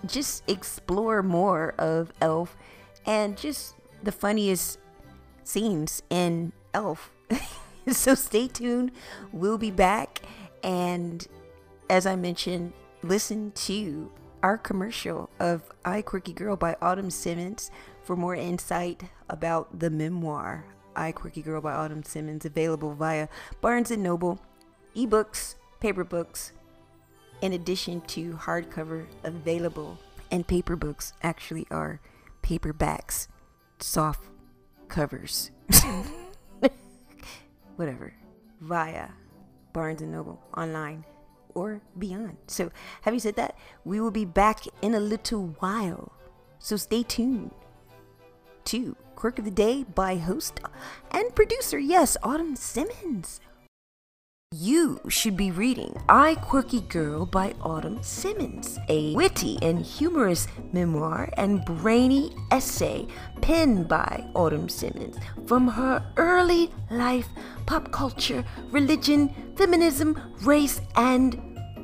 just 0.08 0.50
explore 0.50 1.22
more 1.22 1.76
of 1.78 2.12
Elf 2.22 2.58
and 3.06 3.38
just 3.38 3.76
the 4.02 4.12
funniest 4.12 4.80
scenes 5.44 6.02
in 6.10 6.54
Elf. 6.74 7.12
so 7.88 8.16
stay 8.16 8.48
tuned. 8.48 8.92
We'll 9.32 9.58
be 9.60 9.72
back 9.72 10.22
and 10.64 11.28
as 11.90 12.06
I 12.06 12.16
mentioned, 12.16 12.74
listen 13.04 13.52
to 13.52 14.12
our 14.44 14.58
commercial 14.58 15.30
of 15.40 15.64
I 15.84 16.02
Quirky 16.02 16.34
Girl 16.34 16.56
by 16.56 16.76
Autumn 16.82 17.10
Simmons 17.10 17.72
for 18.04 18.16
more 18.16 18.36
insight 18.36 19.04
about 19.30 19.80
the 19.80 19.90
memoir 19.90 20.66
I 20.96 21.12
Quirky 21.12 21.42
Girl 21.42 21.62
by 21.62 21.74
Autumn 21.74 22.04
Simmons 22.04 22.46
available 22.46 22.94
via 22.94 23.28
Barnes 23.62 23.92
& 23.92 23.98
Noble, 23.98 24.40
ebooks, 24.96 25.56
paper 25.80 26.04
books, 26.04 26.52
in 27.42 27.54
addition 27.54 28.02
to 28.02 28.34
hardcover 28.34 29.06
available 29.24 29.98
and 30.32 30.46
paper 30.46 30.76
books 30.76 31.14
actually 31.24 31.66
are 31.72 32.00
paperbacks, 32.44 33.28
soft 33.80 34.24
covers. 34.88 35.52
Whatever. 37.76 38.14
Via 38.60 39.10
Barnes 39.74 40.02
and 40.02 40.12
Noble 40.12 40.42
online 40.56 41.06
or 41.56 41.82
beyond. 41.98 42.38
So, 42.48 42.72
having 43.02 43.20
said 43.20 43.36
that, 43.36 43.56
we 43.84 44.00
will 44.00 44.12
be 44.12 44.26
back 44.26 44.64
in 44.82 44.94
a 44.94 45.00
little 45.00 45.56
while. 45.60 46.12
So, 46.60 46.78
stay 46.78 47.04
tuned 47.04 47.52
to 48.66 48.96
Quirk 49.16 49.40
of 49.40 49.46
the 49.46 49.52
Day 49.52 49.84
by 49.84 50.18
host 50.18 50.60
and 51.12 51.36
producer, 51.36 51.80
yes, 51.80 52.18
Autumn 52.24 52.56
Simmons. 52.56 53.42
You 54.58 55.00
should 55.08 55.38
be 55.38 55.52
reading 55.52 55.96
I 56.10 56.34
Quirky 56.34 56.82
Girl 56.82 57.28
by 57.28 57.54
Autumn 57.62 58.02
Simmons, 58.02 58.80
a 58.90 59.14
witty 59.14 59.60
and 59.62 59.80
humorous 59.80 60.48
memoir 60.74 61.30
and 61.38 61.64
brainy 61.64 62.36
essay 62.50 63.06
penned 63.42 63.88
by 63.88 64.26
Autumn 64.34 64.68
Simmons 64.68 65.18
from 65.46 65.68
her 65.68 66.04
early 66.18 66.72
life, 66.90 67.28
pop 67.68 67.92
culture, 67.92 68.44
religion, 68.72 69.54
feminism, 69.56 70.20
race, 70.42 70.82
and 70.96 71.40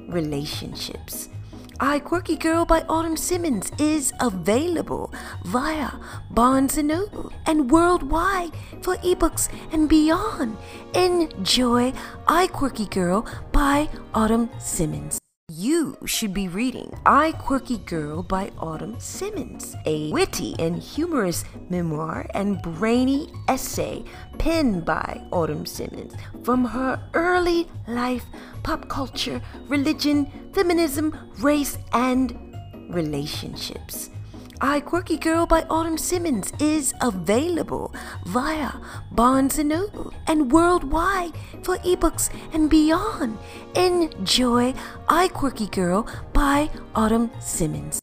relationships. 0.10 1.30
I 1.80 2.00
Quirky 2.00 2.38
Girl 2.38 2.64
by 2.64 2.82
Autumn 2.88 3.18
Simmons 3.18 3.70
is 3.78 4.14
available 4.22 5.14
via 5.44 5.92
Barnes 6.32 6.78
& 6.78 6.84
Noble 6.84 7.34
and 7.46 7.70
worldwide 7.70 8.52
for 8.82 8.96
ebooks 8.98 9.50
and 9.74 9.90
beyond. 9.90 10.56
Enjoy 10.94 11.92
I 12.28 12.48
Quirky 12.48 12.86
Girl 12.86 13.26
by 13.52 13.90
Autumn 14.14 14.50
Simmons. 14.58 15.25
You 15.54 15.96
should 16.06 16.34
be 16.34 16.48
reading 16.48 16.92
I 17.06 17.32
Quirky 17.34 17.78
Girl 17.78 18.24
by 18.24 18.50
Autumn 18.58 19.00
Simmons, 19.00 19.76
a 19.86 20.12
witty 20.12 20.56
and 20.58 20.82
humorous 20.82 21.46
memoir 21.70 22.26
and 22.34 22.60
brainy 22.64 23.32
essay 23.48 24.04
penned 24.40 24.86
by 24.86 25.22
Autumn 25.30 25.68
Simmons 25.68 26.16
from 26.44 26.66
her 26.66 27.00
early 27.14 27.68
life, 27.88 28.26
pop 28.64 28.90
culture, 28.90 29.40
religion, 29.68 30.50
feminism, 30.52 31.16
race, 31.38 31.78
and 31.94 32.36
relationships. 32.90 34.10
I 34.62 34.80
Quirky 34.80 35.18
Girl 35.18 35.46
by 35.46 35.64
Autumn 35.70 35.98
Simmons 35.98 36.54
is 36.62 36.94
available 37.02 37.94
via 38.26 38.72
Barnes 39.12 39.58
& 39.58 39.64
Noble 39.64 40.14
and 40.28 40.50
worldwide 40.50 41.34
for 41.62 41.78
ebooks 41.80 42.30
and 42.54 42.70
beyond. 42.70 43.38
Enjoy 43.76 44.74
I 45.10 45.28
Quirky 45.28 45.68
Girl 45.68 46.08
by 46.32 46.70
Autumn 46.96 47.32
Simmons. 47.42 48.00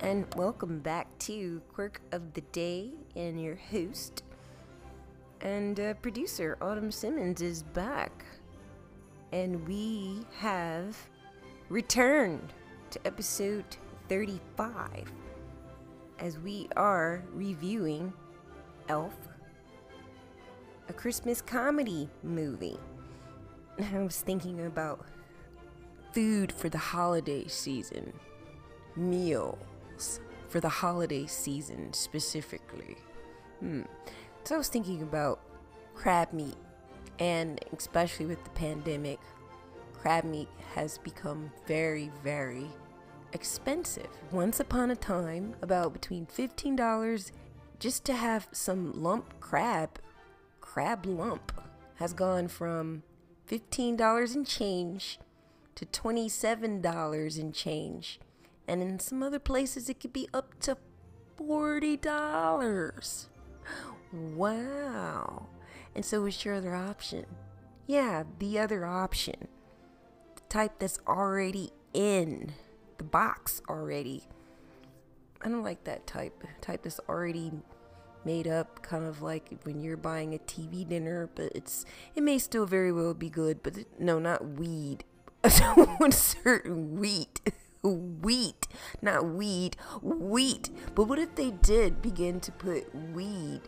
And 0.00 0.26
welcome 0.36 0.80
back 0.80 1.18
to 1.20 1.62
Quirk 1.72 2.02
of 2.12 2.34
the 2.34 2.42
Day 2.52 2.90
and 3.16 3.42
your 3.42 3.56
host 3.70 4.24
and 5.40 5.80
uh, 5.80 5.94
producer 5.94 6.58
Autumn 6.60 6.90
Simmons 6.90 7.40
is 7.40 7.62
back. 7.62 8.26
And 9.32 9.66
we 9.66 10.26
have 10.38 10.98
returned 11.70 12.52
to 12.90 13.06
episode 13.06 13.64
35 14.10 15.10
as 16.18 16.38
we 16.38 16.68
are 16.76 17.22
reviewing 17.32 18.12
Elf, 18.88 19.14
a 20.88 20.92
Christmas 20.92 21.40
comedy 21.40 22.08
movie. 22.22 22.78
I 23.92 23.98
was 23.98 24.20
thinking 24.20 24.66
about 24.66 25.06
food 26.12 26.52
for 26.52 26.68
the 26.68 26.78
holiday 26.78 27.46
season, 27.46 28.12
meals 28.96 30.20
for 30.48 30.60
the 30.60 30.68
holiday 30.68 31.26
season 31.26 31.92
specifically. 31.92 32.96
Hmm. 33.60 33.82
So 34.44 34.56
I 34.56 34.58
was 34.58 34.68
thinking 34.68 35.02
about 35.02 35.40
crab 35.94 36.32
meat, 36.32 36.56
and 37.18 37.64
especially 37.76 38.26
with 38.26 38.42
the 38.44 38.50
pandemic, 38.50 39.18
crab 39.94 40.24
meat 40.24 40.48
has 40.74 40.98
become 40.98 41.50
very, 41.66 42.10
very 42.22 42.66
expensive. 43.32 44.08
Once 44.30 44.60
upon 44.60 44.90
a 44.90 44.96
time, 44.96 45.54
about 45.62 45.92
between 45.92 46.26
$15 46.26 47.30
just 47.78 48.04
to 48.04 48.14
have 48.14 48.48
some 48.52 48.92
lump 48.92 49.40
crab, 49.40 49.98
crab 50.60 51.04
lump, 51.06 51.52
has 51.96 52.12
gone 52.12 52.48
from 52.48 53.02
$15 53.48 54.34
and 54.34 54.46
change 54.46 55.18
to 55.74 55.86
$27 55.86 57.40
and 57.40 57.54
change. 57.54 58.20
And 58.68 58.82
in 58.82 58.98
some 58.98 59.22
other 59.22 59.38
places, 59.38 59.88
it 59.88 60.00
could 60.00 60.12
be 60.12 60.28
up 60.32 60.58
to 60.60 60.76
$40. 61.36 63.26
Wow. 64.12 65.46
And 65.94 66.04
so, 66.04 66.26
is 66.26 66.44
your 66.44 66.54
other 66.54 66.74
option? 66.74 67.26
Yeah, 67.86 68.24
the 68.38 68.58
other 68.58 68.86
option. 68.86 69.48
The 70.36 70.42
type 70.48 70.78
that's 70.78 70.98
already 71.06 71.72
in 71.92 72.52
the 73.02 73.08
box 73.08 73.60
already. 73.68 74.22
I 75.42 75.48
don't 75.48 75.64
like 75.64 75.82
that 75.84 76.06
type. 76.06 76.44
Type 76.60 76.84
that's 76.84 77.00
already 77.08 77.50
made 78.24 78.46
up, 78.46 78.80
kind 78.82 79.04
of 79.04 79.22
like 79.22 79.58
when 79.64 79.80
you're 79.80 79.96
buying 79.96 80.34
a 80.34 80.38
TV 80.38 80.88
dinner, 80.88 81.28
but 81.34 81.50
it's 81.52 81.84
it 82.14 82.22
may 82.22 82.38
still 82.38 82.64
very 82.64 82.92
well 82.92 83.12
be 83.12 83.28
good, 83.28 83.60
but 83.64 83.76
it, 83.78 83.88
no, 83.98 84.20
not 84.20 84.56
weed. 84.56 85.04
certain 86.10 86.96
wheat. 87.00 87.40
wheat, 87.82 88.68
not 89.00 89.26
weed, 89.26 89.76
wheat. 90.00 90.70
But 90.94 91.04
what 91.08 91.18
if 91.18 91.34
they 91.34 91.50
did 91.50 92.00
begin 92.00 92.38
to 92.38 92.52
put 92.52 92.94
weed 93.12 93.62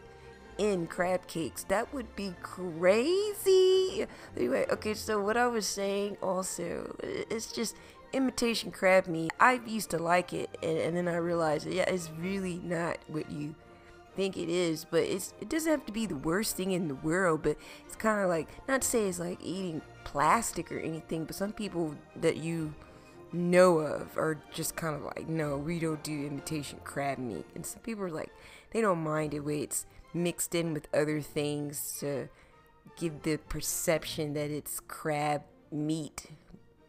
in 0.58 0.86
crab 0.86 1.26
cakes? 1.26 1.64
That 1.64 1.92
would 1.92 2.14
be 2.14 2.32
crazy. 2.40 4.06
Anyway, 4.36 4.66
okay, 4.70 4.94
so 4.94 5.20
what 5.20 5.36
I 5.36 5.48
was 5.48 5.66
saying 5.66 6.18
also, 6.22 6.94
it's 7.02 7.50
just 7.50 7.74
imitation 8.14 8.70
crab 8.70 9.06
meat. 9.06 9.32
I 9.40 9.60
used 9.66 9.90
to 9.90 9.98
like 9.98 10.32
it, 10.32 10.56
and, 10.62 10.78
and 10.78 10.96
then 10.96 11.08
I 11.08 11.16
realized, 11.16 11.66
yeah, 11.66 11.84
it's 11.88 12.10
really 12.18 12.60
not 12.62 12.98
what 13.08 13.30
you 13.30 13.54
think 14.16 14.36
it 14.36 14.48
is, 14.48 14.86
but 14.88 15.02
it's 15.02 15.34
it 15.40 15.48
doesn't 15.48 15.70
have 15.70 15.86
to 15.86 15.92
be 15.92 16.06
the 16.06 16.16
worst 16.16 16.56
thing 16.56 16.72
in 16.72 16.88
the 16.88 16.94
world, 16.94 17.42
but 17.42 17.56
it's 17.86 17.96
kind 17.96 18.22
of 18.22 18.28
like 18.28 18.48
not 18.68 18.82
to 18.82 18.88
say 18.88 19.08
it's 19.08 19.18
like 19.18 19.38
eating 19.42 19.82
plastic 20.04 20.70
or 20.70 20.78
anything, 20.78 21.24
but 21.24 21.34
some 21.34 21.52
people 21.52 21.94
that 22.16 22.36
you 22.36 22.72
know 23.32 23.78
of 23.78 24.16
are 24.16 24.40
just 24.52 24.76
kind 24.76 24.94
of 24.94 25.02
like, 25.02 25.28
no, 25.28 25.56
we 25.56 25.80
don't 25.80 26.02
do 26.04 26.26
imitation 26.26 26.78
crab 26.84 27.18
meat, 27.18 27.46
and 27.54 27.66
some 27.66 27.80
people 27.80 28.04
are 28.04 28.10
like, 28.10 28.32
they 28.70 28.80
don't 28.80 29.02
mind 29.02 29.34
it 29.34 29.40
when 29.40 29.60
it's 29.60 29.86
mixed 30.12 30.54
in 30.54 30.72
with 30.72 30.86
other 30.94 31.20
things 31.20 31.96
to 31.98 32.28
give 32.96 33.22
the 33.22 33.36
perception 33.36 34.34
that 34.34 34.50
it's 34.50 34.78
crab 34.80 35.42
meat. 35.72 36.26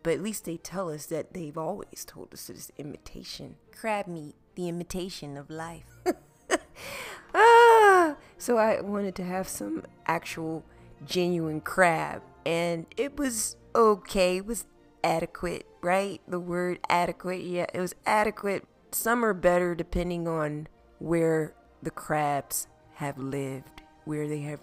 But 0.05 0.13
at 0.13 0.21
least 0.21 0.45
they 0.45 0.57
tell 0.57 0.91
us 0.91 1.07
that 1.07 1.33
they've 1.33 1.57
always 1.57 2.05
told 2.05 2.31
us 2.31 2.47
it's 2.47 2.71
imitation. 2.77 3.55
Crab 3.75 4.05
meat, 4.05 4.35
the 4.53 4.69
imitation 4.69 5.35
of 5.35 5.49
life. 5.49 5.95
ah! 7.33 8.15
So 8.37 8.59
I 8.59 8.81
wanted 8.81 9.15
to 9.15 9.23
have 9.23 9.47
some 9.47 9.81
actual 10.05 10.63
genuine 11.03 11.59
crab 11.59 12.21
and 12.45 12.85
it 12.95 13.17
was 13.17 13.55
okay. 13.73 14.37
It 14.37 14.45
was 14.45 14.67
adequate, 15.03 15.65
right? 15.81 16.21
The 16.27 16.39
word 16.39 16.81
adequate, 16.87 17.41
yeah, 17.41 17.65
it 17.73 17.79
was 17.79 17.95
adequate. 18.05 18.63
Some 18.91 19.25
are 19.25 19.33
better 19.33 19.73
depending 19.73 20.27
on 20.27 20.67
where 20.99 21.55
the 21.81 21.89
crabs 21.89 22.67
have 22.93 23.17
lived, 23.17 23.81
where 24.03 24.27
they 24.27 24.41
have 24.41 24.59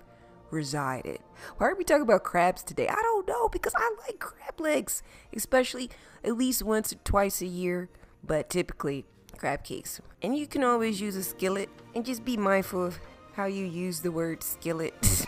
resided. 0.52 1.18
Why 1.56 1.68
are 1.68 1.74
we 1.74 1.84
talking 1.84 2.02
about 2.02 2.22
crabs 2.22 2.62
today? 2.62 2.86
I 2.86 3.00
don't 3.02 3.26
know 3.26 3.48
because 3.48 3.72
I 3.76 3.94
like 4.06 4.20
crab 4.20 4.60
legs, 4.60 5.02
especially 5.34 5.90
at 6.22 6.36
least 6.36 6.62
once 6.62 6.92
or 6.92 6.96
twice 6.96 7.40
a 7.40 7.46
year, 7.46 7.88
but 8.22 8.50
typically 8.50 9.06
crab 9.36 9.64
cakes. 9.64 10.00
And 10.20 10.36
you 10.36 10.46
can 10.46 10.62
always 10.62 11.00
use 11.00 11.16
a 11.16 11.22
skillet 11.22 11.70
and 11.94 12.04
just 12.04 12.24
be 12.24 12.36
mindful 12.36 12.84
of 12.86 13.00
how 13.34 13.46
you 13.46 13.64
use 13.64 14.00
the 14.00 14.12
word 14.12 14.42
skillet. 14.42 15.24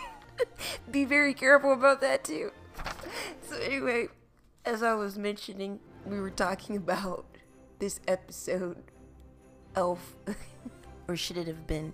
be 0.91 1.05
very 1.05 1.35
careful 1.35 1.73
about 1.73 2.01
that 2.03 2.23
too. 2.23 2.53
So, 3.43 3.57
anyway, 3.57 4.09
as 4.65 4.83
I 4.83 4.95
was 4.95 5.19
mentioning, 5.19 5.81
we 6.05 6.21
were 6.21 6.31
talking 6.31 6.77
about 6.77 7.25
this 7.79 8.01
episode, 8.07 8.83
Elf. 9.75 10.17
or 11.09 11.17
should 11.17 11.37
it 11.37 11.47
have 11.47 11.67
been 11.67 11.93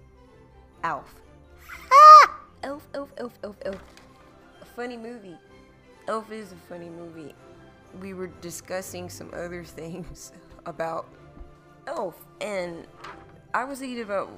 Alf? 0.82 1.14
Elf, 2.62 2.86
Elf, 2.94 3.12
Elf, 3.16 3.38
Elf, 3.42 3.56
Elf. 3.64 3.82
A 4.60 4.64
funny 4.64 4.96
movie. 4.96 5.36
Elf 6.08 6.30
is 6.30 6.52
a 6.52 6.56
funny 6.68 6.88
movie. 6.88 7.34
We 8.00 8.14
were 8.14 8.28
discussing 8.40 9.08
some 9.08 9.30
other 9.32 9.64
things 9.64 10.32
about 10.66 11.08
Elf, 11.86 12.16
and 12.40 12.86
I 13.54 13.64
was 13.64 13.78
thinking 13.78 14.02
about 14.02 14.30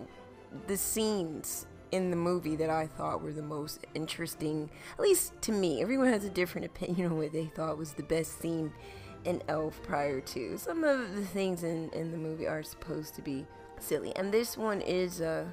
the 0.67 0.77
scenes 0.77 1.67
in 1.91 2.11
the 2.11 2.17
movie 2.17 2.57
that 2.57 2.71
I 2.71 2.87
thought 2.87 3.23
were 3.23 3.33
the 3.33 3.43
most 3.43 3.87
interesting, 3.95 4.71
at 4.95 5.01
least 5.01 5.33
to 5.43 5.53
me. 5.53 5.83
Everyone 5.83 6.09
has 6.09 6.25
a 6.25 6.31
different 6.31 6.67
opinion 6.75 7.13
on 7.13 7.19
what 7.19 7.33
they 7.33 7.47
thought 7.47 7.77
was 7.77 7.93
the 7.93 8.03
best 8.03 8.41
scene 8.41 8.73
in 9.25 9.43
Elf 9.49 9.83
prior 9.83 10.21
to. 10.21 10.57
Some 10.59 10.85
of 10.85 11.15
the 11.15 11.25
things 11.25 11.65
in, 11.65 11.91
in 11.91 12.11
the 12.11 12.17
movie 12.17 12.47
are 12.47 12.63
supposed 12.63 13.15
to 13.17 13.23
be 13.23 13.47
silly. 13.79 14.15
And 14.17 14.33
this 14.33 14.57
one 14.57 14.81
is, 14.81 15.21
uh, 15.21 15.45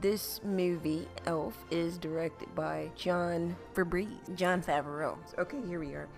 this 0.00 0.40
movie, 0.44 1.06
Elf, 1.26 1.56
is 1.70 1.98
directed 1.98 2.54
by 2.54 2.90
John 2.96 3.56
Fabrice. 3.74 4.08
Jon 4.34 4.62
Favreau. 4.62 5.16
Okay, 5.38 5.60
here 5.66 5.80
we 5.80 5.94
are. 5.94 6.08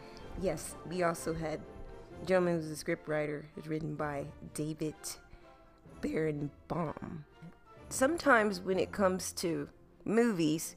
Yes, 0.40 0.76
we 0.88 1.02
also 1.02 1.34
had 1.34 1.60
gentleman 2.24 2.60
who's 2.60 2.70
a 2.70 2.84
scriptwriter. 2.84 3.44
It's 3.56 3.66
written 3.66 3.94
by 3.94 4.26
David 4.54 4.94
Berenbaum 6.00 7.24
sometimes 7.92 8.60
when 8.60 8.78
it 8.78 8.90
comes 8.90 9.32
to 9.32 9.68
movies, 10.04 10.76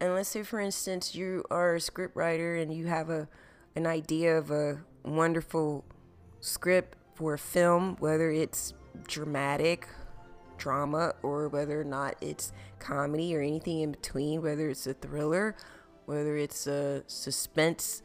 and 0.00 0.14
let's 0.14 0.28
say 0.28 0.42
for 0.42 0.60
instance 0.60 1.14
you 1.14 1.44
are 1.50 1.76
a 1.76 1.78
scriptwriter 1.78 2.60
and 2.60 2.74
you 2.74 2.86
have 2.86 3.08
a 3.08 3.28
an 3.74 3.86
idea 3.86 4.36
of 4.36 4.50
a 4.50 4.80
wonderful 5.02 5.82
script 6.40 6.98
for 7.14 7.34
a 7.34 7.38
film, 7.38 7.96
whether 8.00 8.30
it's 8.30 8.74
dramatic, 9.06 9.88
drama, 10.62 11.14
or 11.22 11.48
whether 11.48 11.80
or 11.80 11.84
not 11.84 12.14
it's 12.20 12.52
comedy 12.78 13.34
or 13.34 13.40
anything 13.40 13.80
in 13.80 13.90
between, 13.92 14.42
whether 14.42 14.68
it's 14.68 14.86
a 14.86 14.94
thriller, 14.94 15.56
whether 16.06 16.36
it's 16.36 16.66
a 16.66 17.02
suspense 17.06 18.02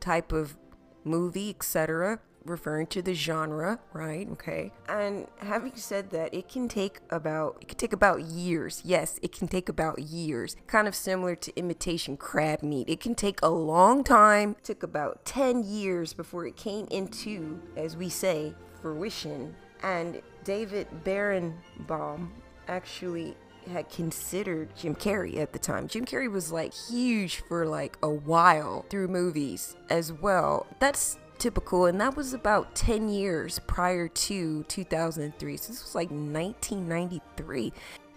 type 0.00 0.32
of 0.32 0.56
movie, 1.04 1.50
etc 1.50 2.18
referring 2.44 2.86
to 2.86 3.02
the 3.02 3.14
genre, 3.14 3.78
right? 3.92 4.28
Okay. 4.32 4.72
And 4.88 5.26
having 5.38 5.76
said 5.76 6.10
that, 6.10 6.34
it 6.34 6.48
can 6.48 6.68
take 6.68 7.00
about 7.10 7.58
it 7.60 7.68
can 7.68 7.78
take 7.78 7.92
about 7.92 8.22
years. 8.22 8.82
Yes, 8.84 9.18
it 9.22 9.32
can 9.32 9.48
take 9.48 9.68
about 9.68 9.98
years. 9.98 10.56
Kind 10.66 10.86
of 10.86 10.94
similar 10.94 11.34
to 11.36 11.56
imitation 11.56 12.16
crab 12.16 12.62
meat. 12.62 12.88
It 12.88 13.00
can 13.00 13.14
take 13.14 13.40
a 13.42 13.48
long 13.48 14.04
time. 14.04 14.56
It 14.58 14.64
took 14.64 14.82
about 14.82 15.24
10 15.24 15.64
years 15.64 16.12
before 16.12 16.46
it 16.46 16.56
came 16.56 16.86
into, 16.90 17.60
as 17.76 17.96
we 17.96 18.08
say, 18.08 18.54
fruition. 18.80 19.54
And 19.82 20.22
David 20.44 20.88
Berenbaum 21.04 22.28
actually 22.68 23.36
had 23.70 23.88
considered 23.88 24.68
Jim 24.76 24.94
Carrey 24.94 25.38
at 25.38 25.52
the 25.52 25.58
time. 25.58 25.88
Jim 25.88 26.04
Carrey 26.04 26.30
was 26.30 26.52
like 26.52 26.74
huge 26.74 27.36
for 27.48 27.66
like 27.66 27.96
a 28.02 28.10
while 28.10 28.84
through 28.90 29.08
movies 29.08 29.76
as 29.88 30.12
well. 30.12 30.66
That's 30.78 31.18
typical, 31.38 31.86
and 31.86 32.00
that 32.00 32.16
was 32.16 32.34
about 32.34 32.74
10 32.74 33.08
years 33.08 33.58
prior 33.66 34.08
to 34.08 34.62
2003. 34.64 35.56
So 35.56 35.72
this 35.72 35.82
was 35.82 35.94
like 35.94 36.10
1993. 36.10 37.72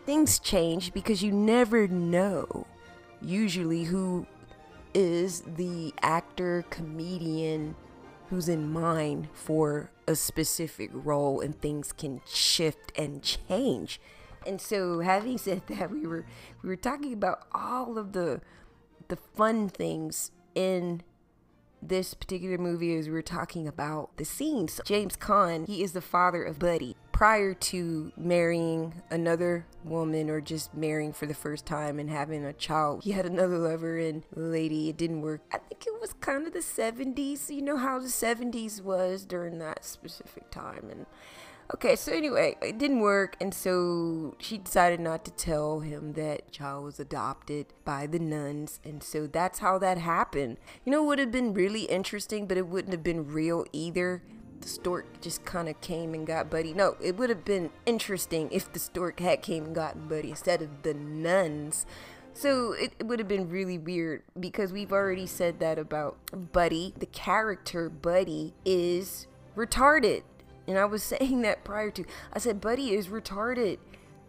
Things 0.05 0.39
change 0.39 0.93
because 0.93 1.23
you 1.23 1.31
never 1.31 1.87
know 1.87 2.67
usually 3.21 3.85
who 3.85 4.25
is 4.93 5.41
the 5.55 5.93
actor, 6.01 6.65
comedian 6.69 7.75
who's 8.29 8.49
in 8.49 8.71
mind 8.71 9.27
for 9.33 9.89
a 10.07 10.15
specific 10.15 10.89
role, 10.93 11.41
and 11.41 11.59
things 11.59 11.91
can 11.91 12.21
shift 12.25 12.91
and 12.97 13.21
change. 13.21 13.99
And 14.45 14.61
so, 14.61 15.01
having 15.01 15.37
said 15.37 15.63
that, 15.67 15.91
we 15.91 16.07
were 16.07 16.25
we 16.61 16.69
were 16.69 16.75
talking 16.75 17.13
about 17.13 17.47
all 17.51 17.97
of 17.97 18.13
the 18.13 18.41
the 19.07 19.15
fun 19.15 19.69
things 19.69 20.31
in 20.55 21.01
this 21.81 22.13
particular 22.13 22.57
movie 22.57 22.95
as 22.97 23.07
we 23.07 23.13
were 23.13 23.21
talking 23.21 23.67
about 23.67 24.15
the 24.17 24.25
scenes. 24.25 24.81
James 24.85 25.15
Caan, 25.15 25.67
he 25.67 25.83
is 25.83 25.93
the 25.93 26.01
father 26.01 26.43
of 26.43 26.59
Buddy, 26.59 26.95
prior 27.17 27.51
to 27.55 28.11
marrying 28.15 28.93
another 29.09 29.65
woman 29.83 30.29
or 30.29 30.39
just 30.39 30.71
marrying 30.75 31.11
for 31.11 31.25
the 31.25 31.33
first 31.33 31.65
time 31.65 31.97
and 31.97 32.11
having 32.11 32.45
a 32.45 32.53
child. 32.53 33.03
He 33.03 33.11
had 33.11 33.25
another 33.25 33.57
lover 33.57 33.97
and 33.97 34.21
lady, 34.35 34.89
it 34.89 34.97
didn't 34.97 35.21
work. 35.21 35.41
I 35.51 35.57
think 35.57 35.87
it 35.87 35.99
was 35.99 36.13
kind 36.13 36.45
of 36.45 36.53
the 36.53 36.59
70s. 36.59 37.49
You 37.49 37.63
know 37.63 37.77
how 37.77 37.97
the 37.97 38.05
70s 38.07 38.83
was 38.83 39.25
during 39.25 39.57
that 39.57 39.83
specific 39.83 40.51
time. 40.51 40.89
And 40.91 41.07
okay, 41.73 41.95
so 41.95 42.11
anyway, 42.11 42.55
it 42.61 42.77
didn't 42.77 42.99
work. 42.99 43.35
And 43.41 43.51
so 43.51 44.35
she 44.37 44.59
decided 44.59 44.99
not 44.99 45.25
to 45.25 45.31
tell 45.31 45.79
him 45.79 46.13
that 46.13 46.51
child 46.51 46.85
was 46.85 46.99
adopted 46.99 47.65
by 47.83 48.05
the 48.05 48.19
nuns. 48.19 48.79
And 48.85 49.01
so 49.01 49.25
that's 49.25 49.57
how 49.57 49.79
that 49.79 49.97
happened. 49.97 50.57
You 50.85 50.91
know, 50.91 51.03
it 51.03 51.07
would 51.07 51.19
have 51.19 51.31
been 51.31 51.55
really 51.55 51.85
interesting, 51.85 52.45
but 52.45 52.57
it 52.57 52.67
wouldn't 52.67 52.93
have 52.93 53.01
been 53.01 53.25
real 53.25 53.65
either 53.73 54.21
the 54.61 54.67
stork 54.67 55.05
just 55.21 55.45
kind 55.45 55.69
of 55.69 55.79
came 55.81 56.13
and 56.13 56.25
got 56.25 56.49
Buddy. 56.49 56.73
No, 56.73 56.95
it 57.01 57.17
would 57.17 57.29
have 57.29 57.45
been 57.45 57.71
interesting 57.85 58.49
if 58.51 58.71
the 58.71 58.79
stork 58.79 59.19
had 59.19 59.41
came 59.41 59.65
and 59.65 59.75
gotten 59.75 60.07
Buddy 60.07 60.29
instead 60.31 60.61
of 60.61 60.83
the 60.83 60.93
nuns. 60.93 61.85
So 62.33 62.73
it, 62.73 62.93
it 62.99 63.07
would 63.07 63.17
have 63.17 63.27
been 63.27 63.49
really 63.49 63.79
weird 63.79 64.21
because 64.39 64.71
we've 64.71 64.91
already 64.91 65.25
said 65.25 65.59
that 65.59 65.79
about 65.79 66.17
Buddy. 66.51 66.93
The 66.95 67.07
character 67.07 67.89
Buddy 67.89 68.53
is 68.63 69.25
retarded. 69.55 70.21
And 70.67 70.77
I 70.77 70.85
was 70.85 71.01
saying 71.19 71.41
that 71.41 71.63
prior 71.63 71.89
to. 71.91 72.05
I 72.31 72.39
said 72.39 72.61
Buddy 72.61 72.93
is 72.93 73.07
retarded. 73.07 73.79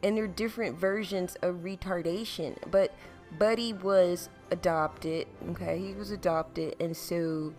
And 0.02 0.16
there 0.16 0.24
are 0.24 0.28
different 0.28 0.78
versions 0.78 1.36
of 1.42 1.56
retardation. 1.56 2.56
But 2.70 2.94
Buddy 3.38 3.74
was 3.74 4.30
adopted. 4.50 5.26
Okay, 5.50 5.78
he 5.78 5.92
was 5.92 6.10
adopted. 6.10 6.76
And 6.80 6.96
so 6.96 7.52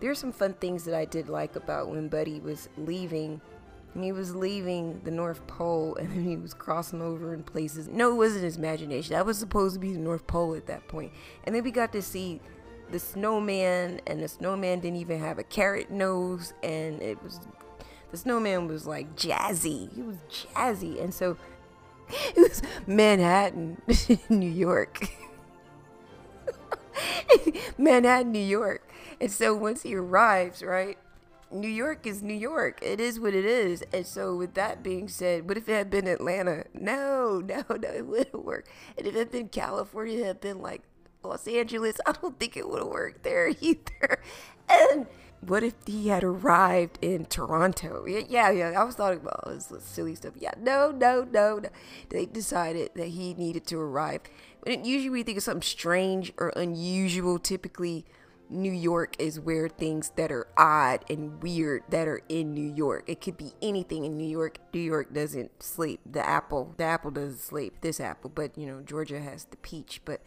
there's 0.00 0.18
some 0.18 0.32
fun 0.32 0.54
things 0.54 0.84
that 0.84 0.94
I 0.94 1.04
did 1.04 1.28
like 1.28 1.56
about 1.56 1.88
when 1.88 2.08
Buddy 2.08 2.40
was 2.40 2.68
leaving. 2.76 3.40
And 3.94 4.04
he 4.04 4.12
was 4.12 4.34
leaving 4.34 5.00
the 5.02 5.10
North 5.10 5.44
Pole 5.46 5.96
and 6.00 6.10
then 6.10 6.24
he 6.24 6.36
was 6.36 6.54
crossing 6.54 7.02
over 7.02 7.34
in 7.34 7.42
places. 7.42 7.88
No, 7.88 8.12
it 8.12 8.16
wasn't 8.16 8.44
his 8.44 8.56
imagination. 8.56 9.14
That 9.14 9.26
was 9.26 9.38
supposed 9.38 9.74
to 9.74 9.80
be 9.80 9.92
the 9.92 9.98
North 9.98 10.26
Pole 10.26 10.54
at 10.54 10.66
that 10.66 10.86
point. 10.88 11.12
And 11.44 11.54
then 11.54 11.64
we 11.64 11.70
got 11.70 11.92
to 11.92 12.02
see 12.02 12.40
the 12.90 12.98
snowman, 12.98 14.00
and 14.06 14.20
the 14.20 14.26
snowman 14.26 14.80
didn't 14.80 14.98
even 14.98 15.20
have 15.20 15.38
a 15.38 15.44
carrot 15.44 15.90
nose. 15.90 16.52
And 16.62 17.00
it 17.02 17.22
was, 17.22 17.40
the 18.10 18.16
snowman 18.16 18.66
was 18.66 18.86
like 18.86 19.16
jazzy. 19.16 19.94
He 19.94 20.02
was 20.02 20.16
jazzy. 20.30 21.02
And 21.02 21.12
so 21.12 21.36
it 22.10 22.36
was 22.36 22.62
Manhattan, 22.86 23.80
New 24.28 24.50
York. 24.50 25.08
Manhattan, 27.78 28.32
New 28.32 28.38
York. 28.38 28.88
And 29.20 29.30
so 29.30 29.54
once 29.54 29.82
he 29.82 29.94
arrives, 29.94 30.62
right, 30.62 30.98
New 31.52 31.68
York 31.68 32.06
is 32.06 32.22
New 32.22 32.34
York. 32.34 32.78
It 32.80 33.00
is 33.00 33.18
what 33.18 33.34
it 33.34 33.44
is. 33.44 33.82
And 33.92 34.06
so, 34.06 34.36
with 34.36 34.54
that 34.54 34.82
being 34.82 35.08
said, 35.08 35.48
what 35.48 35.56
if 35.56 35.68
it 35.68 35.72
had 35.72 35.90
been 35.90 36.06
Atlanta? 36.06 36.64
No, 36.74 37.40
no, 37.44 37.64
no, 37.68 37.88
it 37.88 38.06
wouldn't 38.06 38.44
work. 38.44 38.68
And 38.96 39.06
if 39.06 39.14
it 39.14 39.18
had 39.18 39.30
been 39.32 39.48
California, 39.48 40.20
it 40.20 40.26
had 40.26 40.40
been 40.40 40.60
like 40.60 40.82
Los 41.22 41.46
Angeles, 41.46 41.96
I 42.06 42.12
don't 42.12 42.38
think 42.38 42.56
it 42.56 42.68
would 42.68 42.80
have 42.80 42.88
worked 42.88 43.24
there 43.24 43.48
either. 43.60 44.22
And 44.68 45.06
what 45.40 45.62
if 45.62 45.74
he 45.86 46.08
had 46.08 46.22
arrived 46.22 46.98
in 47.02 47.24
Toronto? 47.26 48.06
Yeah, 48.06 48.50
yeah. 48.50 48.72
I 48.76 48.84
was 48.84 48.94
talking 48.94 49.20
about 49.20 49.40
all 49.44 49.52
this 49.52 49.72
silly 49.84 50.14
stuff. 50.14 50.34
Yeah, 50.38 50.52
no, 50.58 50.90
no, 50.90 51.26
no, 51.30 51.58
no. 51.58 51.68
They 52.10 52.26
decided 52.26 52.90
that 52.94 53.08
he 53.08 53.34
needed 53.34 53.66
to 53.68 53.78
arrive. 53.78 54.20
But 54.62 54.84
usually 54.84 55.10
we 55.10 55.22
think 55.22 55.38
of 55.38 55.44
something 55.44 55.62
strange 55.62 56.32
or 56.36 56.52
unusual, 56.56 57.38
typically 57.38 58.04
New 58.50 58.72
York 58.72 59.14
is 59.18 59.38
where 59.38 59.68
things 59.68 60.10
that 60.16 60.32
are 60.32 60.48
odd 60.56 61.04
and 61.08 61.40
weird 61.42 61.84
that 61.88 62.08
are 62.08 62.20
in 62.28 62.52
New 62.52 62.74
York. 62.74 63.04
It 63.06 63.20
could 63.20 63.36
be 63.36 63.52
anything 63.62 64.04
in 64.04 64.16
New 64.16 64.28
York. 64.28 64.58
New 64.74 64.80
York 64.80 65.14
doesn't 65.14 65.62
sleep. 65.62 66.00
The 66.10 66.26
apple, 66.26 66.74
the 66.76 66.84
apple 66.84 67.12
doesn't 67.12 67.38
sleep. 67.38 67.80
This 67.80 68.00
apple, 68.00 68.30
but 68.34 68.58
you 68.58 68.66
know, 68.66 68.82
Georgia 68.82 69.20
has 69.20 69.44
the 69.44 69.56
peach. 69.58 70.00
But 70.04 70.20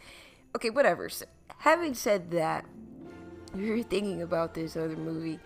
okay, 0.56 0.70
whatever. 0.70 1.10
So, 1.10 1.26
having 1.60 1.94
said 1.94 2.32
that, 2.32 2.66
you're 3.56 3.84
thinking 3.84 4.22
about 4.22 4.54
this 4.54 4.78
other 4.78 4.96
movie. 4.96 5.40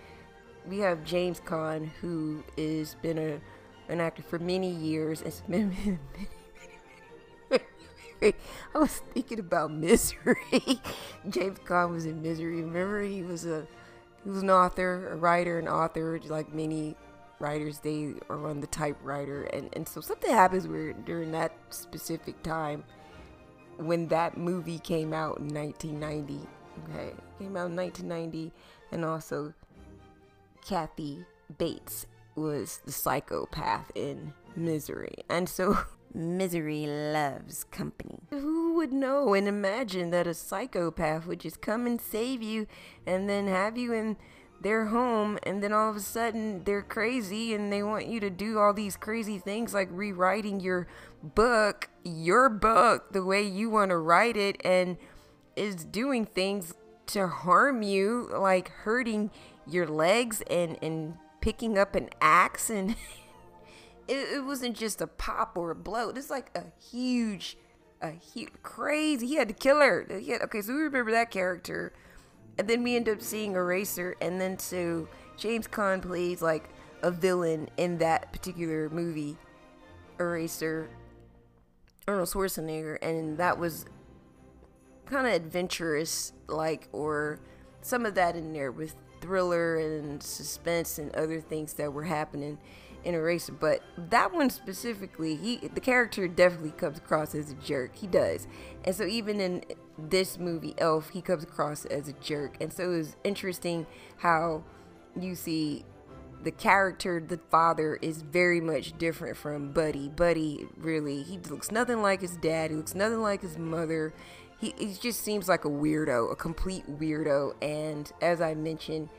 We 0.68 0.80
have 0.80 1.04
James 1.04 1.40
Caan, 1.40 1.90
who 2.02 2.44
has 2.58 2.96
been 3.02 3.18
a 3.18 3.40
an 3.90 4.02
actor 4.02 4.22
for 4.22 4.38
many 4.38 4.70
years. 4.70 5.22
It's 5.22 5.42
been 5.42 6.00
I 8.22 8.34
was 8.78 9.02
thinking 9.14 9.40
about 9.40 9.72
Misery. 9.72 10.38
James 11.30 11.60
Caan 11.60 11.92
was 11.92 12.06
in 12.06 12.22
Misery. 12.22 12.62
Remember, 12.62 13.02
he 13.04 13.24
was 13.24 13.46
a 13.46 13.68
he 14.24 14.30
was 14.30 14.42
an 14.44 14.50
author, 14.50 15.10
a 15.12 15.16
writer, 15.16 15.60
an 15.60 15.68
author. 15.68 16.20
Like 16.26 16.54
many 16.54 16.96
writers, 17.40 17.80
they 17.80 18.14
are 18.30 18.48
on 18.48 18.62
the 18.62 18.68
typewriter, 18.68 19.44
and 19.44 19.70
and 19.74 19.88
so 19.88 20.02
something 20.02 20.32
happens 20.32 20.68
where 20.68 20.94
during 20.94 21.32
that 21.32 21.54
specific 21.70 22.42
time 22.44 22.84
when 23.78 24.08
that 24.08 24.38
movie 24.38 24.80
came 24.80 25.14
out 25.14 25.38
in 25.38 25.48
1990. 25.50 26.48
Okay, 26.90 27.14
came 27.40 27.58
out 27.58 27.70
in 27.70 27.76
1990, 27.76 28.52
and 28.92 29.04
also 29.04 29.54
Kathy 30.66 31.26
Bates 31.58 32.06
was 32.36 32.82
the 32.86 32.92
psychopath 32.92 33.92
in 33.96 34.34
Misery, 34.56 35.16
and 35.30 35.48
so 35.48 35.78
Misery 36.18 36.88
loves 36.88 37.64
company. 37.66 38.20
Who 38.32 38.74
would 38.74 38.92
know 38.92 39.36
and 39.36 39.48
imagine 39.48 40.10
that 40.10 40.26
a 40.26 40.34
psychopath 40.34 41.28
would 41.28 41.40
just 41.40 41.62
come 41.62 41.86
and 41.86 42.02
save 42.02 42.42
you 42.42 42.66
and 43.06 43.30
then 43.30 43.48
have 43.48 43.78
you 43.78 43.94
in 43.94 44.18
their 44.60 44.88
home 44.88 45.38
and 45.44 45.62
then 45.62 45.72
all 45.72 45.90
of 45.90 45.96
a 45.96 46.02
sudden 46.02 46.64
they're 46.64 46.82
crazy 46.82 47.54
and 47.54 47.72
they 47.72 47.84
want 47.84 48.08
you 48.08 48.20
to 48.20 48.32
do 48.32 48.58
all 48.58 48.74
these 48.74 48.98
crazy 48.98 49.38
things 49.38 49.74
like 49.76 49.88
rewriting 49.92 50.60
your 50.60 50.88
book, 51.22 51.90
your 52.04 52.50
book, 52.50 53.14
the 53.14 53.24
way 53.24 53.44
you 53.44 53.70
want 53.70 53.92
to 53.92 53.98
write 53.98 54.36
it 54.36 54.60
and 54.66 54.98
is 55.56 55.86
doing 55.86 56.26
things 56.26 56.74
to 57.08 57.28
harm 57.28 57.84
you, 57.84 58.30
like 58.34 58.70
hurting 58.70 59.30
your 59.68 59.86
legs 59.86 60.42
and 60.50 60.78
and 60.82 61.16
picking 61.42 61.78
up 61.78 61.96
an 61.96 62.10
axe 62.20 62.70
and 62.70 62.96
it, 64.08 64.36
it 64.36 64.46
wasn't 64.46 64.76
just 64.76 65.02
a 65.02 65.08
pop 65.08 65.58
or 65.58 65.72
a 65.72 65.76
blow. 65.76 66.10
It's 66.10 66.30
like 66.30 66.52
a 66.56 66.64
huge, 66.92 67.58
a 68.02 68.12
huge, 68.12 68.50
crazy. 68.64 69.28
He 69.28 69.36
had 69.36 69.48
to 69.50 69.54
kill 69.54 69.80
her. 69.80 70.06
Had, 70.10 70.42
okay, 70.44 70.62
so 70.62 70.74
we 70.74 70.82
remember 70.82 71.12
that 71.12 71.32
character, 71.32 71.94
and 72.58 72.68
then 72.68 72.84
we 72.84 72.96
end 72.96 73.10
up 73.10 73.22
seeing 73.22 73.54
Eraser, 73.54 74.16
and 74.22 74.40
then 74.40 74.58
so 74.58 75.08
James 75.38 75.68
Caan 75.68 76.02
plays 76.02 76.42
like 76.42 76.70
a 77.02 77.12
villain 77.12 77.70
in 77.78 77.98
that 78.00 78.32
particular 78.32 78.90
movie, 78.90 79.38
Eraser. 80.20 80.90
Arnold 82.08 82.30
Schwarzenegger, 82.30 82.98
and 83.02 83.38
that 83.38 83.60
was 83.60 83.86
kind 85.08 85.28
of 85.28 85.34
adventurous, 85.34 86.32
like, 86.48 86.88
or 86.94 87.42
some 87.82 88.06
of 88.06 88.16
that 88.16 88.38
in 88.38 88.54
there 88.54 88.72
with 88.72 88.96
thriller 89.20 89.76
and 89.76 90.24
suspense 90.24 91.00
and 91.00 91.14
other 91.16 91.42
things 91.42 91.74
that 91.74 91.92
were 91.92 92.06
happening 92.06 92.58
in 93.08 93.16
Eraser, 93.16 93.54
but 93.54 93.82
that 93.98 94.34
one 94.34 94.50
specifically, 94.50 95.36
he 95.36 95.70
the 95.74 95.80
character 95.80 96.28
definitely 96.28 96.72
comes 96.72 96.98
across 96.98 97.34
as 97.34 97.52
a 97.52 97.56
jerk. 97.56 97.96
He 97.96 98.06
does, 98.06 98.48
and 98.84 98.94
so 98.94 99.06
even 99.06 99.40
in 99.40 99.64
this 99.98 100.38
movie, 100.38 100.76
Elf, 100.78 101.10
he 101.10 101.22
comes 101.22 101.44
across 101.44 101.86
as 101.86 102.10
a 102.10 102.14
jerk, 102.14 102.58
and 102.60 102.72
so 102.72 102.92
it's 102.92 103.16
interesting 103.24 103.88
how 104.18 104.64
you 105.20 105.36
see 105.36 105.86
the 106.44 106.52
character, 106.52 107.20
the 107.20 107.40
father, 107.50 107.96
is 108.02 108.22
very 108.22 108.62
much 108.62 108.98
different 108.98 109.38
from 109.38 109.72
Buddy. 109.72 110.10
Buddy 110.10 110.68
really, 110.78 111.24
he 111.24 111.40
looks 111.50 111.72
nothing 111.72 112.02
like 112.02 112.22
his 112.22 112.38
dad. 112.38 112.72
He 112.72 112.78
looks 112.78 112.94
nothing 112.94 113.22
like 113.22 113.42
his 113.42 113.58
mother. 113.58 114.14
He, 114.60 114.74
he 114.78 114.94
just 114.94 115.22
seems 115.22 115.48
like 115.48 115.66
a 115.66 115.70
weirdo, 115.70 116.32
a 116.32 116.36
complete 116.36 116.86
weirdo. 117.00 117.54
And 117.62 118.12
as 118.22 118.42
I 118.42 118.54
mentioned, 118.54 119.10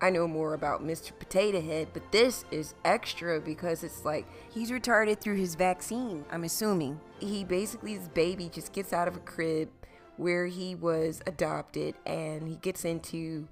I 0.00 0.10
know 0.10 0.28
more 0.28 0.52
about 0.52 0.84
Mr. 0.84 1.12
Potato 1.18 1.60
Head, 1.60 1.88
but 1.94 2.12
this 2.12 2.44
is 2.50 2.74
extra 2.84 3.40
because 3.40 3.82
it's 3.82 4.04
like 4.04 4.26
he's 4.50 4.70
retarded 4.70 5.20
through 5.20 5.36
his 5.36 5.54
vaccine, 5.54 6.24
I'm 6.30 6.44
assuming. 6.44 7.00
He 7.18 7.44
basically, 7.44 7.94
his 7.94 8.08
baby 8.08 8.50
just 8.52 8.72
gets 8.72 8.92
out 8.92 9.08
of 9.08 9.16
a 9.16 9.20
crib 9.20 9.70
where 10.18 10.46
he 10.46 10.74
was 10.74 11.22
adopted 11.26 11.94
and 12.04 12.48
he 12.48 12.56
gets 12.56 12.84
into 12.84 13.48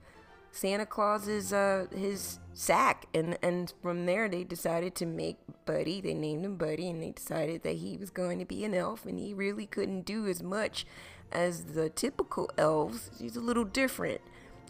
Santa 0.50 0.86
Claus's 0.86 1.52
uh 1.52 1.86
his 1.94 2.38
sack 2.52 3.06
and 3.12 3.36
and 3.42 3.74
from 3.82 4.06
there 4.06 4.28
they 4.28 4.44
decided 4.44 4.94
to 4.94 5.06
make 5.06 5.36
Buddy. 5.66 6.00
They 6.00 6.14
named 6.14 6.44
him 6.44 6.56
Buddy 6.56 6.88
and 6.88 7.02
they 7.02 7.10
decided 7.10 7.62
that 7.64 7.76
he 7.76 7.96
was 7.96 8.10
going 8.10 8.38
to 8.38 8.44
be 8.44 8.64
an 8.64 8.74
elf 8.74 9.04
and 9.04 9.18
he 9.18 9.34
really 9.34 9.66
couldn't 9.66 10.02
do 10.02 10.26
as 10.26 10.42
much 10.42 10.86
as 11.32 11.64
the 11.64 11.88
typical 11.90 12.50
elves. 12.56 13.10
He's 13.18 13.36
a 13.36 13.40
little 13.40 13.64
different. 13.64 14.20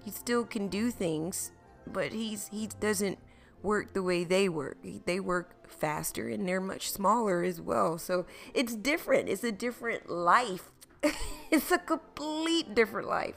He 0.03 0.11
still 0.11 0.45
can 0.45 0.69
do 0.69 0.91
things 0.91 1.53
but 1.87 2.13
he's 2.13 2.49
he 2.49 2.69
doesn't 2.81 3.19
work 3.63 3.95
the 3.95 4.03
way 4.03 4.25
they 4.25 4.49
work. 4.49 4.79
They 5.07 5.19
work 5.21 5.69
faster 5.69 6.29
and 6.29 6.47
they're 6.47 6.61
much 6.61 6.91
smaller 6.91 7.43
as 7.43 7.61
well. 7.61 7.99
So 7.99 8.27
it's 8.53 8.77
different. 8.77 9.29
It's 9.29 9.43
a 9.43 9.53
different 9.53 10.11
life. 10.11 10.71
it's 11.51 11.71
a 11.71 11.79
complete 11.79 12.75
different 12.75 13.09
life. 13.09 13.35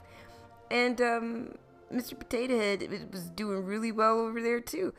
And 0.70 1.00
um, 1.02 1.56
Mr. 1.92 2.20
Potato 2.20 2.58
Head 2.58 3.10
was 3.12 3.30
doing 3.30 3.64
really 3.66 3.92
well 3.92 4.20
over 4.20 4.42
there 4.42 4.60
too. 4.60 4.94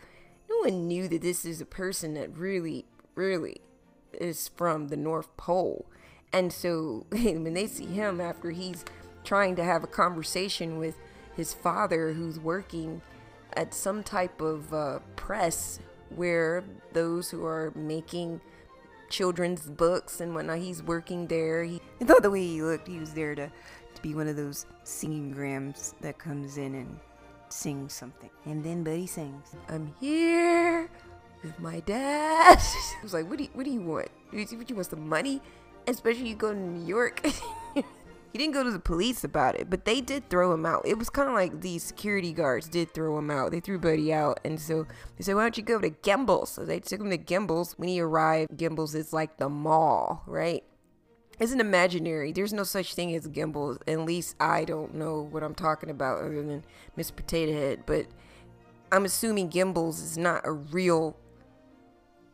no 0.48 0.58
one 0.58 0.88
knew 0.88 1.08
that 1.08 1.22
this 1.22 1.44
is 1.44 1.60
a 1.60 1.66
person 1.66 2.14
that 2.14 2.36
really, 2.36 2.86
really 3.14 3.60
is 4.14 4.48
from 4.56 4.88
the 4.88 4.96
North 4.96 5.36
Pole. 5.36 5.86
And 6.32 6.52
so 6.52 7.06
when 7.10 7.54
they 7.54 7.66
see 7.66 7.86
him 7.86 8.20
after 8.20 8.50
he's 8.50 8.84
trying 9.24 9.56
to 9.56 9.64
have 9.64 9.84
a 9.84 9.88
conversation 9.88 10.78
with 10.78 10.96
his 11.36 11.52
father 11.52 12.14
who's 12.14 12.40
working 12.40 13.02
at 13.54 13.74
some 13.74 14.02
type 14.02 14.40
of 14.40 14.72
uh, 14.72 14.98
press 15.16 15.80
where 16.14 16.64
those 16.92 17.30
who 17.30 17.44
are 17.44 17.72
making 17.74 18.40
children's 19.10 19.62
books 19.62 20.20
and 20.20 20.34
whatnot, 20.34 20.58
he's 20.58 20.82
working 20.82 21.26
there. 21.26 21.64
He 21.64 21.80
I 22.00 22.04
thought 22.04 22.22
the 22.22 22.30
way 22.30 22.46
he 22.46 22.62
looked, 22.62 22.88
he 22.88 22.98
was 22.98 23.12
there 23.14 23.34
to, 23.34 23.50
to 23.94 24.02
be 24.02 24.14
one 24.14 24.28
of 24.28 24.36
those 24.36 24.66
singing 24.84 25.32
grams 25.32 25.94
that 26.00 26.18
comes 26.18 26.58
in 26.58 26.74
and 26.74 26.98
sings 27.48 27.92
something. 27.92 28.30
And 28.44 28.62
then 28.64 28.84
Buddy 28.84 29.06
sings, 29.06 29.54
I'm 29.68 29.94
here 30.00 30.88
with 31.42 31.58
my 31.58 31.80
dad. 31.80 32.58
I 32.60 33.02
was 33.02 33.14
like, 33.14 33.28
what 33.28 33.38
do 33.38 33.44
you, 33.44 33.50
what 33.54 33.64
do 33.64 33.70
you 33.70 33.80
want? 33.80 34.08
What 34.30 34.70
you 34.70 34.76
want 34.76 34.86
some 34.86 35.08
money? 35.08 35.40
Especially 35.86 36.28
you 36.28 36.34
go 36.34 36.52
to 36.52 36.58
New 36.58 36.86
York. 36.86 37.26
he 38.32 38.38
didn't 38.38 38.54
go 38.54 38.62
to 38.62 38.70
the 38.70 38.78
police 38.78 39.24
about 39.24 39.54
it, 39.58 39.70
but 39.70 39.84
they 39.84 40.00
did 40.00 40.28
throw 40.28 40.52
him 40.52 40.66
out. 40.66 40.86
It 40.86 40.98
was 40.98 41.08
kind 41.08 41.28
of 41.28 41.34
like 41.34 41.60
the 41.60 41.78
security 41.78 42.32
guards 42.32 42.68
did 42.68 42.92
throw 42.92 43.16
him 43.18 43.30
out. 43.30 43.50
They 43.50 43.60
threw 43.60 43.78
Buddy 43.78 44.12
out, 44.12 44.40
and 44.44 44.60
so 44.60 44.86
they 45.16 45.24
said, 45.24 45.34
"Why 45.34 45.42
don't 45.42 45.56
you 45.56 45.62
go 45.62 45.80
to 45.80 45.90
Gimbels?" 45.90 46.48
So 46.48 46.64
they 46.64 46.80
took 46.80 47.00
him 47.00 47.10
to 47.10 47.18
Gimbels. 47.18 47.78
When 47.78 47.88
he 47.88 48.00
arrived, 48.00 48.56
Gimbels 48.56 48.94
is 48.94 49.12
like 49.12 49.38
the 49.38 49.48
mall, 49.48 50.24
right? 50.26 50.62
It's 51.40 51.52
an 51.52 51.60
imaginary. 51.60 52.32
There's 52.32 52.52
no 52.52 52.64
such 52.64 52.94
thing 52.94 53.14
as 53.14 53.28
Gimbels. 53.28 53.78
At 53.86 54.00
least 54.00 54.36
I 54.40 54.64
don't 54.64 54.94
know 54.94 55.22
what 55.22 55.42
I'm 55.42 55.54
talking 55.54 55.88
about, 55.88 56.18
other 56.18 56.42
than 56.42 56.64
Miss 56.96 57.10
Potato 57.10 57.52
Head. 57.52 57.84
But 57.86 58.06
I'm 58.92 59.04
assuming 59.04 59.48
Gimbels 59.48 60.02
is 60.02 60.18
not 60.18 60.42
a 60.44 60.52
real 60.52 61.16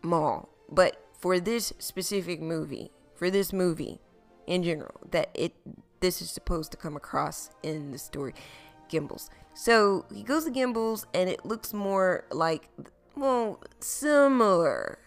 mall. 0.02 0.48
But 0.68 0.96
for 1.18 1.38
this 1.38 1.72
specific 1.78 2.40
movie, 2.40 2.90
for 3.14 3.30
this 3.30 3.52
movie 3.52 4.00
in 4.46 4.62
general, 4.62 5.00
that 5.10 5.30
it 5.34 5.54
this 6.00 6.20
is 6.20 6.30
supposed 6.30 6.70
to 6.70 6.76
come 6.76 6.96
across 6.96 7.50
in 7.62 7.90
the 7.90 7.98
story, 7.98 8.34
Gimbels. 8.90 9.30
So 9.54 10.04
he 10.12 10.22
goes 10.22 10.44
to 10.44 10.50
Gimbels, 10.50 11.06
and 11.14 11.30
it 11.30 11.46
looks 11.46 11.72
more 11.72 12.24
like, 12.30 12.68
well, 13.16 13.60
similar 13.80 14.98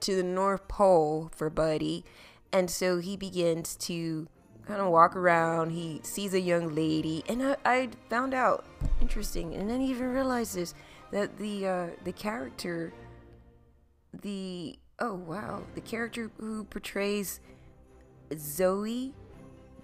to 0.00 0.16
the 0.16 0.22
North 0.22 0.68
Pole 0.68 1.30
for 1.34 1.48
Buddy. 1.48 2.04
And 2.52 2.70
so 2.70 2.98
he 2.98 3.16
begins 3.16 3.76
to 3.76 4.28
kind 4.66 4.80
of 4.80 4.88
walk 4.88 5.16
around. 5.16 5.70
He 5.70 6.00
sees 6.02 6.34
a 6.34 6.40
young 6.40 6.74
lady, 6.74 7.24
and 7.28 7.42
I, 7.42 7.56
I 7.64 7.88
found 8.10 8.34
out 8.34 8.66
interesting, 9.00 9.54
and 9.54 9.68
then 9.68 9.80
he 9.80 9.90
even 9.90 10.12
realizes 10.12 10.74
that 11.10 11.38
the 11.38 11.66
uh, 11.66 11.86
the 12.04 12.12
character, 12.12 12.92
the 14.12 14.78
oh 14.98 15.14
wow, 15.14 15.62
the 15.74 15.80
character 15.80 16.30
who 16.38 16.64
portrays 16.64 17.40
Zooey 18.30 19.12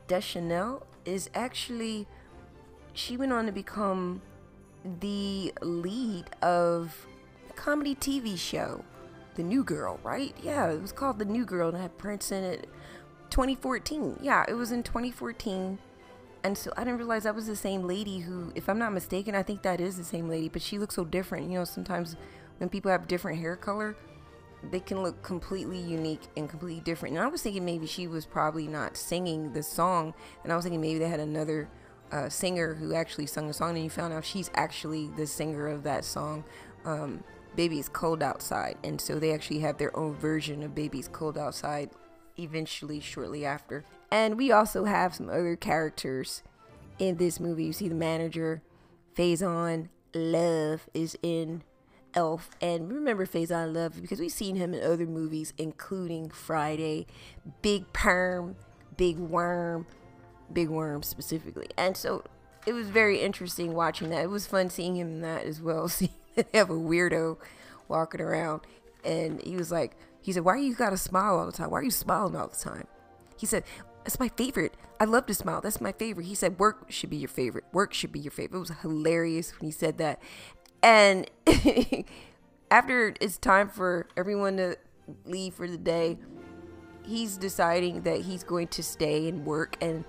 Deschanel 0.07 0.87
is 1.05 1.31
actually 1.35 2.07
she 2.93 3.17
went 3.17 3.33
on 3.33 3.47
to 3.47 3.53
become 3.53 4.23
the 5.01 5.53
lead 5.63 6.25
of 6.43 7.07
a 7.51 7.53
comedy 7.55 7.95
TV 7.95 8.39
show, 8.39 8.85
The 9.35 9.43
New 9.43 9.65
Girl, 9.65 9.99
right? 10.03 10.35
Yeah, 10.43 10.71
it 10.71 10.81
was 10.81 10.93
called 10.93 11.19
The 11.19 11.25
New 11.25 11.45
Girl 11.45 11.71
and 11.71 11.79
had 11.79 11.99
Prince 11.99 12.31
in 12.31 12.45
it. 12.45 12.69
2014. 13.31 14.21
Yeah, 14.23 14.45
it 14.47 14.55
was 14.55 14.71
in 14.71 14.83
2014. 14.85 15.79
And 16.45 16.57
so 16.57 16.73
I 16.77 16.85
didn't 16.85 16.99
realize 16.99 17.25
that 17.25 17.35
was 17.35 17.47
the 17.47 17.57
same 17.57 17.87
lady 17.87 18.21
who, 18.21 18.53
if 18.55 18.69
I'm 18.69 18.79
not 18.79 18.93
mistaken, 18.93 19.35
I 19.35 19.43
think 19.43 19.63
that 19.63 19.81
is 19.81 19.97
the 19.97 20.05
same 20.05 20.29
lady, 20.29 20.49
but 20.49 20.63
she 20.63 20.79
looks 20.79 20.95
so 20.95 21.05
different. 21.05 21.51
You 21.51 21.59
know, 21.59 21.65
sometimes 21.65 22.17
when 22.59 22.69
people 22.69 22.91
have 22.91 23.09
different 23.09 23.41
hair 23.41 23.57
color, 23.57 23.97
they 24.71 24.81
can 24.81 25.03
look 25.03 25.23
completely 25.23 25.79
unique 25.79 26.23
and 26.37 26.49
completely 26.49 26.81
different. 26.81 27.17
And 27.17 27.25
I 27.25 27.29
was 27.29 27.43
thinking 27.43 27.65
maybe 27.65 27.87
she 27.87 28.07
was 28.07 28.27
probably 28.27 28.67
not 28.67 28.97
singing 28.97 29.53
the 29.53 29.63
song, 29.63 30.15
and 30.43 30.53
I 30.53 30.57
was 30.57 30.65
thinking 30.65 30.81
maybe 30.81 30.99
they 30.99 31.09
had 31.09 31.21
another 31.21 31.69
uh, 32.13 32.29
singer 32.29 32.75
who 32.75 32.95
actually 32.95 33.27
sung 33.27 33.49
the 33.49 33.55
song, 33.55 33.71
and 33.75 33.85
you 33.85 33.91
found 33.91 34.13
out 34.13 34.25
she's 34.25 34.51
actually 34.55 35.11
the 35.17 35.27
singer 35.27 35.69
of 35.69 35.83
that 35.85 36.05
song. 36.05 36.45
Um, 36.85 37.25
Baby 37.57 37.79
It's 37.79 37.89
Cold 37.89 38.23
Outside, 38.23 38.77
and 38.83 39.01
so 39.01 39.19
they 39.19 39.33
actually 39.33 39.61
have 39.61 39.79
their 39.79 39.97
own 39.97 40.15
version 40.15 40.63
of 40.63 40.75
Baby 40.75 40.99
It's 40.99 41.09
Cold 41.09 41.39
Outside 41.39 41.91
eventually, 42.37 43.01
shortly 43.01 43.47
after. 43.47 43.85
And 44.11 44.37
we 44.37 44.51
also 44.51 44.85
have 44.85 45.15
some 45.15 45.29
other 45.29 45.57
characters 45.57 46.43
in 46.99 47.17
this 47.17 47.39
movie. 47.39 47.65
You 47.65 47.73
see 47.73 47.89
the 47.89 47.95
manager, 47.95 48.63
Faizon 49.17 49.89
Love 50.15 50.89
is 50.95 51.17
in 51.23 51.63
Elf, 52.15 52.51
and 52.61 52.93
remember 52.93 53.27
Faizon 53.27 53.75
Love 53.75 54.01
because 54.01 54.21
we've 54.21 54.33
seen 54.33 54.57
him 54.57 54.75
in 54.75 54.83
other 54.83 55.07
movies, 55.07 55.53
including 55.59 56.31
Friday, 56.31 57.07
Big 57.63 57.93
Perm, 57.93 58.57
Big 58.97 59.19
Worm, 59.19 59.87
Big 60.53 60.69
Worm 60.69 61.03
specifically. 61.03 61.69
And 61.77 61.97
so 61.97 62.25
it 62.67 62.73
was 62.73 62.89
very 62.89 63.21
interesting 63.21 63.75
watching 63.75 64.11
that. 64.11 64.23
It 64.23 64.31
was 64.31 64.47
fun 64.47 64.71
seeing 64.71 64.97
him 64.97 65.09
in 65.09 65.21
that 65.23 65.45
as 65.45 65.61
well. 65.61 65.89
See, 65.89 66.11
they 66.35 66.45
have 66.55 66.71
a 66.71 66.75
weirdo 66.75 67.39
walking 67.89 68.21
around, 68.21 68.63
and 69.05 69.43
he 69.43 69.57
was 69.57 69.71
like, 69.71 69.97
he 70.21 70.33
said, 70.33 70.45
"Why 70.45 70.57
you 70.57 70.75
gotta 70.75 70.97
smile 70.97 71.39
all 71.39 71.47
the 71.47 71.53
time? 71.53 71.71
Why 71.71 71.81
are 71.81 71.85
you 71.85 71.91
smiling 71.91 72.37
all 72.37 72.49
the 72.49 72.57
time?" 72.57 72.87
He 73.37 73.47
said, 73.47 73.65
"That's 74.05 74.19
my 74.19 74.29
favorite. 74.29 74.75
I 74.99 75.05
love 75.05 75.27
to 75.27 75.35
smile. 75.35 75.61
That's 75.61 75.81
my 75.81 75.93
favorite." 75.93 76.27
He 76.27 76.35
said, 76.35 76.59
"Work 76.59 76.87
should 76.91 77.11
be 77.11 77.17
your 77.17 77.29
favorite. 77.29 77.65
Work 77.73 77.93
should 77.93 78.13
be 78.13 78.21
your 78.21 78.31
favorite." 78.31 78.57
It 78.57 78.61
was 78.61 78.73
hilarious 78.81 79.53
when 79.61 79.67
he 79.67 79.73
said 79.73 79.99
that. 79.99 80.21
And 80.85 81.31
after 82.71 83.15
it's 83.19 83.39
time 83.39 83.71
for 83.71 84.07
everyone 84.19 84.59
to 84.59 84.77
leave 85.25 85.55
for 85.55 85.67
the 85.67 85.79
day, 85.79 86.19
he's 87.05 87.39
deciding 87.39 88.03
that 88.03 88.21
he's 88.21 88.45
going 88.45 88.69
to 88.69 88.83
stay 88.83 89.27
and 89.29 89.47
work 89.47 89.79
and 89.81 90.05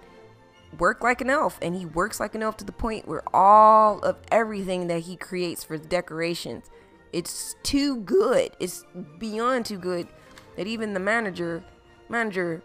work 0.78 1.02
like 1.02 1.22
an 1.22 1.30
elf. 1.30 1.58
And 1.62 1.76
he 1.76 1.86
works 1.86 2.20
like 2.20 2.36
an 2.36 2.44
elf 2.44 2.58
to 2.58 2.66
the 2.66 2.74
point 2.74 3.08
where 3.08 3.24
all 3.34 4.00
of 4.00 4.18
everything 4.32 4.88
that 4.88 5.00
he 5.00 5.16
creates 5.16 5.64
for 5.64 5.78
the 5.78 5.88
decorations, 5.88 6.70
it's 7.14 7.56
too 7.64 8.02
good. 8.02 8.52
It's 8.60 8.84
beyond 9.18 9.66
too 9.66 9.78
good 9.78 10.10
that 10.58 10.68
even 10.68 10.94
the 10.94 11.00
manager, 11.00 11.64
manager 12.10 12.62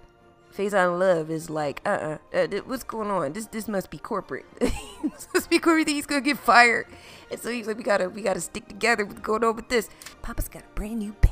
Faizon 0.57 0.99
Love 0.99 1.31
is 1.31 1.49
like, 1.49 1.81
uh-uh, 1.87 2.19
uh, 2.35 2.47
what's 2.67 2.83
going 2.83 3.11
on? 3.11 3.33
This 3.33 3.47
this 3.47 3.69
must 3.69 3.91
be 3.91 3.99
corporate. 3.99 4.47
this 4.59 5.29
must 5.33 5.49
be 5.49 5.59
corporate. 5.59 5.89
He's 5.89 6.07
gonna 6.07 6.21
get 6.21 6.39
fired. 6.39 6.87
And 7.31 7.41
so 7.41 7.51
he's 7.51 7.67
like, 7.67 7.77
we 7.77 7.85
gotta 7.85 8.09
we 8.09 8.23
gotta 8.23 8.41
stick 8.41 8.67
together. 8.69 9.05
What's 9.05 9.21
going 9.21 9.45
on 9.45 9.57
with 9.57 9.69
this? 9.69 9.89
Papa's 10.23 10.49
got 10.49 10.63
a 10.63 10.75
brand 10.75 10.99
new 10.99 11.13
bag 11.21 11.31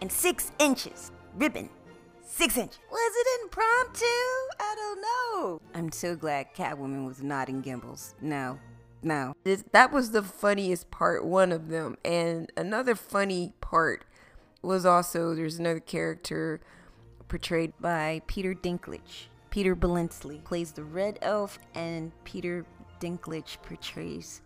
and 0.00 0.10
six 0.10 0.52
inches 0.58 1.12
ribbon. 1.36 1.68
Six 2.26 2.56
inches. 2.56 2.78
Was 2.90 3.12
it 3.16 3.42
impromptu? 3.42 4.04
I 4.60 4.74
don't 4.76 5.00
know. 5.00 5.60
I'm 5.74 5.90
so 5.90 6.14
glad 6.14 6.54
Catwoman 6.54 7.06
was 7.06 7.22
not 7.22 7.48
in 7.48 7.62
Gimbels. 7.62 8.14
No, 8.20 8.58
no. 9.02 9.34
This, 9.44 9.64
that 9.72 9.92
was 9.92 10.12
the 10.12 10.22
funniest 10.22 10.90
part, 10.90 11.24
one 11.24 11.52
of 11.52 11.68
them. 11.68 11.96
And 12.04 12.52
another 12.56 12.94
funny 12.94 13.54
part 13.60 14.04
was 14.62 14.86
also 14.86 15.34
there's 15.34 15.58
another 15.58 15.80
character 15.80 16.60
portrayed 17.28 17.72
by 17.80 18.22
Peter 18.26 18.54
Dinklage. 18.54 19.26
Peter 19.50 19.74
Billingsley 19.74 20.42
plays 20.44 20.72
the 20.72 20.84
red 20.84 21.18
elf, 21.22 21.58
and 21.74 22.12
Peter 22.24 22.66
Dinklage 23.00 23.60
portrays 23.62 24.42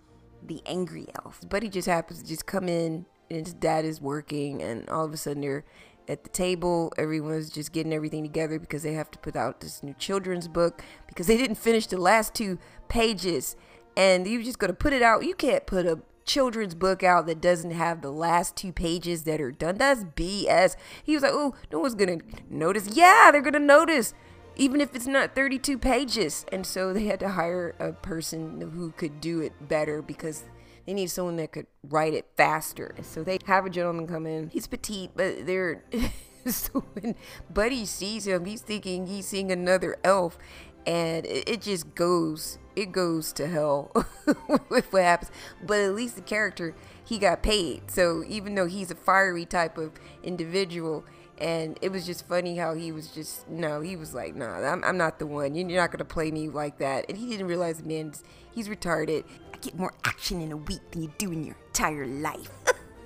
the 0.46 0.62
angry 0.66 1.06
elf. 1.24 1.40
He 1.60 1.68
just 1.68 1.88
happens 1.88 2.22
to 2.22 2.28
just 2.28 2.46
come 2.46 2.68
in, 2.68 3.06
and 3.30 3.46
his 3.46 3.54
dad 3.54 3.84
is 3.84 4.00
working, 4.00 4.62
and 4.62 4.88
all 4.88 5.04
of 5.04 5.12
a 5.12 5.16
sudden 5.16 5.42
they're 5.42 5.64
at 6.08 6.24
the 6.24 6.30
table. 6.30 6.92
Everyone's 6.98 7.50
just 7.50 7.72
getting 7.72 7.92
everything 7.92 8.22
together 8.22 8.58
because 8.58 8.82
they 8.82 8.94
have 8.94 9.10
to 9.12 9.18
put 9.18 9.36
out 9.36 9.60
this 9.60 9.82
new 9.82 9.94
children's 9.94 10.48
book 10.48 10.82
because 11.06 11.26
they 11.26 11.36
didn't 11.36 11.56
finish 11.56 11.86
the 11.86 11.96
last 11.96 12.34
two 12.34 12.58
pages. 12.88 13.56
And 13.96 14.26
you're 14.26 14.42
just 14.42 14.58
gonna 14.58 14.72
put 14.72 14.92
it 14.92 15.02
out. 15.02 15.24
You 15.24 15.34
can't 15.34 15.66
put 15.66 15.86
a 15.86 16.00
children's 16.24 16.74
book 16.74 17.02
out 17.02 17.26
that 17.26 17.40
doesn't 17.40 17.72
have 17.72 18.00
the 18.02 18.10
last 18.10 18.56
two 18.56 18.72
pages 18.72 19.24
that 19.24 19.40
are 19.40 19.50
done. 19.50 19.78
That's 19.78 20.04
BS. 20.04 20.76
He 21.02 21.14
was 21.14 21.22
like, 21.22 21.32
oh, 21.34 21.54
no 21.70 21.78
one's 21.78 21.94
gonna 21.94 22.18
notice. 22.50 22.88
Yeah, 22.92 23.30
they're 23.32 23.40
gonna 23.40 23.58
notice, 23.58 24.14
even 24.56 24.80
if 24.80 24.94
it's 24.94 25.06
not 25.06 25.34
32 25.34 25.78
pages. 25.78 26.44
And 26.52 26.66
so 26.66 26.92
they 26.92 27.04
had 27.04 27.20
to 27.20 27.30
hire 27.30 27.74
a 27.78 27.92
person 27.92 28.72
who 28.72 28.92
could 28.92 29.20
do 29.20 29.40
it 29.40 29.68
better 29.68 30.02
because 30.02 30.44
they 30.86 30.94
need 30.94 31.10
someone 31.10 31.36
that 31.36 31.52
could 31.52 31.66
write 31.88 32.14
it 32.14 32.26
faster. 32.36 32.94
So 33.02 33.22
they 33.22 33.38
have 33.46 33.66
a 33.66 33.70
gentleman 33.70 34.06
come 34.06 34.26
in. 34.26 34.48
He's 34.48 34.66
petite, 34.66 35.10
but 35.14 35.46
they're. 35.46 35.84
so 36.46 36.84
when 36.94 37.14
Buddy 37.52 37.84
sees 37.84 38.26
him, 38.26 38.44
he's 38.44 38.62
thinking 38.62 39.06
he's 39.06 39.26
seeing 39.26 39.52
another 39.52 39.96
elf, 40.02 40.38
and 40.86 41.26
it, 41.26 41.48
it 41.48 41.62
just 41.62 41.94
goes 41.94 42.58
it 42.74 42.92
goes 42.92 43.32
to 43.34 43.46
hell 43.46 43.90
with 44.68 44.92
what 44.92 45.02
happens. 45.02 45.30
But 45.62 45.80
at 45.80 45.94
least 45.94 46.16
the 46.16 46.22
character 46.22 46.74
he 47.04 47.18
got 47.18 47.42
paid. 47.42 47.90
So 47.90 48.24
even 48.26 48.54
though 48.54 48.66
he's 48.66 48.90
a 48.90 48.94
fiery 48.94 49.44
type 49.44 49.76
of 49.78 49.92
individual, 50.22 51.04
and 51.38 51.78
it 51.82 51.90
was 51.90 52.06
just 52.06 52.26
funny 52.26 52.56
how 52.56 52.74
he 52.74 52.92
was 52.92 53.08
just 53.08 53.48
no, 53.48 53.80
he 53.80 53.96
was 53.96 54.14
like, 54.14 54.34
nah, 54.34 54.60
I'm, 54.60 54.82
I'm 54.84 54.96
not 54.96 55.18
the 55.18 55.26
one. 55.26 55.54
You're 55.54 55.80
not 55.80 55.90
gonna 55.90 56.04
play 56.04 56.30
me 56.30 56.48
like 56.48 56.78
that. 56.78 57.06
And 57.08 57.18
he 57.18 57.28
didn't 57.28 57.46
realize, 57.46 57.82
man, 57.82 58.12
he's 58.52 58.68
retarded. 58.68 59.24
I 59.52 59.58
get 59.58 59.78
more 59.78 59.92
action 60.04 60.40
in 60.40 60.52
a 60.52 60.56
week 60.56 60.90
than 60.90 61.02
you 61.02 61.12
do 61.18 61.32
in 61.32 61.44
your 61.44 61.56
entire 61.68 62.06
life. 62.06 62.50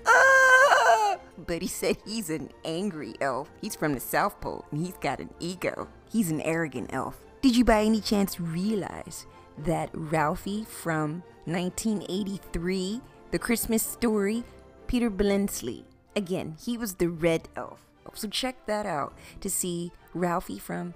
but 1.38 1.62
he 1.62 1.68
said 1.68 1.96
he's 2.04 2.30
an 2.30 2.50
angry 2.64 3.14
elf. 3.20 3.50
He's 3.60 3.74
from 3.74 3.94
the 3.94 4.00
South 4.00 4.40
Pole 4.40 4.64
and 4.70 4.84
he's 4.84 4.96
got 4.96 5.18
an 5.18 5.30
ego. 5.40 5.88
He's 6.10 6.30
an 6.30 6.40
arrogant 6.42 6.90
elf. 6.92 7.25
Did 7.46 7.54
you 7.54 7.64
by 7.64 7.84
any 7.84 8.00
chance 8.00 8.40
realize 8.40 9.24
that 9.56 9.90
Ralphie 9.92 10.64
from 10.64 11.22
1983, 11.44 13.00
The 13.30 13.38
Christmas 13.38 13.84
Story, 13.84 14.42
Peter 14.88 15.08
Billingsley, 15.08 15.84
again, 16.16 16.56
he 16.60 16.76
was 16.76 16.96
the 16.96 17.08
red 17.08 17.48
elf. 17.54 17.78
So 18.14 18.26
check 18.26 18.66
that 18.66 18.84
out 18.84 19.16
to 19.42 19.48
see 19.48 19.92
Ralphie 20.12 20.58
from 20.58 20.94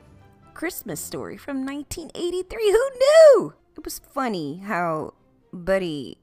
Christmas 0.52 0.98
Story 0.98 1.36
from 1.36 1.64
1983. 1.64 2.72
Who 2.72 2.90
knew? 2.98 3.54
It 3.76 3.84
was 3.84 4.00
funny 4.00 4.56
how 4.56 5.14
Buddy 5.52 6.18